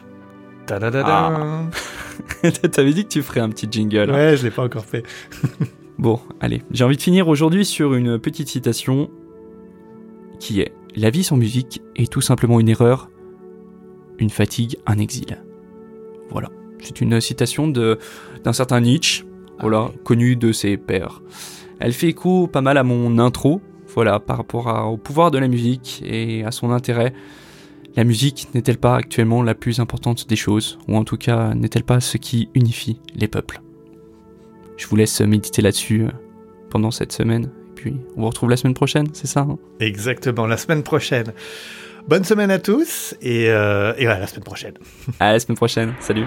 Tadadada. 0.67 1.07
Ah. 1.07 1.61
t'avais 2.73 2.93
dit 2.93 3.05
que 3.05 3.09
tu 3.11 3.23
ferais 3.23 3.41
un 3.41 3.49
petit 3.51 3.67
jingle. 3.71 4.11
hein. 4.11 4.15
Ouais, 4.15 4.37
je 4.37 4.45
l'ai 4.45 4.51
pas 4.51 4.65
encore 4.65 4.85
fait. 4.85 5.03
Bon, 5.99 6.21
allez, 6.41 6.61
j'ai 6.73 6.85
envie 6.85 6.99
de 6.99 7.03
finir 7.03 7.27
aujourd'hui 7.27 7.65
sur 7.65 7.95
une 7.95 8.19
petite 8.19 8.49
citation 8.49 9.09
qui 10.39 10.61
est 10.61 10.73
La 10.95 11.09
vie 11.09 11.25
sans 11.25 11.39
musique 11.39 11.81
est 11.97 12.13
tout 12.13 12.21
simplement 12.21 12.61
une 12.61 12.69
erreur, 12.69 13.09
une 14.19 14.29
fatigue, 14.29 14.77
un 14.87 14.99
exil. 14.99 15.43
Voilà, 16.29 16.51
c'est 16.83 17.01
une 17.01 17.19
citation 17.23 17.67
de 17.67 17.99
d'un 18.45 18.53
certain 18.53 18.81
Nietzsche, 18.83 19.25
voilà, 19.59 19.91
connu 20.05 20.37
de 20.37 20.53
ses 20.53 20.77
pairs. 20.77 21.23
Elle 21.81 21.95
fait 21.95 22.09
écho 22.09 22.47
pas 22.47 22.61
mal 22.61 22.77
à 22.77 22.83
mon 22.83 23.19
intro, 23.19 23.63
voilà, 23.95 24.21
par 24.21 24.37
rapport 24.37 24.69
à- 24.69 24.87
au 24.89 24.99
pouvoir 24.99 25.31
de 25.31 25.39
la 25.39 25.49
musique 25.49 26.03
et 26.07 26.45
à 26.45 26.51
son 26.51 26.73
intérêt. 26.73 27.15
La 27.97 28.05
musique 28.05 28.49
n'est-elle 28.55 28.77
pas 28.77 28.95
actuellement 28.95 29.43
la 29.43 29.55
plus 29.55 29.81
importante 29.81 30.29
des 30.29 30.37
choses, 30.37 30.79
ou 30.87 30.97
en 30.97 31.05
tout 31.05 31.17
cas 31.17 31.55
n'est-elle 31.55 31.83
pas 31.83 32.01
ce 32.01 32.19
qui 32.19 32.51
unifie 32.55 33.01
les 33.15 33.27
peuples? 33.27 33.63
Je 34.77 34.87
vous 34.87 34.97
laisse 34.97 35.23
méditer 35.23 35.63
là-dessus 35.63 36.03
euh, 36.03 36.11
pendant 36.69 36.91
cette 36.91 37.13
semaine. 37.13 37.45
Et 37.45 37.75
puis, 37.75 37.97
on 38.17 38.21
vous 38.21 38.29
retrouve 38.29 38.51
la 38.51 38.59
semaine 38.59 38.75
prochaine, 38.75 39.07
c'est 39.15 39.27
ça 39.27 39.41
hein? 39.41 39.59
Exactement, 39.81 40.47
la 40.47 40.59
semaine 40.59 40.83
prochaine. 40.83 41.33
Bonne 42.07 42.25
semaine 42.25 42.51
à 42.51 42.59
tous 42.59 43.15
et, 43.23 43.49
euh, 43.49 43.95
et 43.97 44.07
à 44.07 44.19
la 44.19 44.27
semaine 44.27 44.45
prochaine. 44.45 44.75
À 45.19 45.33
la 45.33 45.41
semaine 45.41 45.57
prochaine, 45.57 45.95
salut 45.99 46.27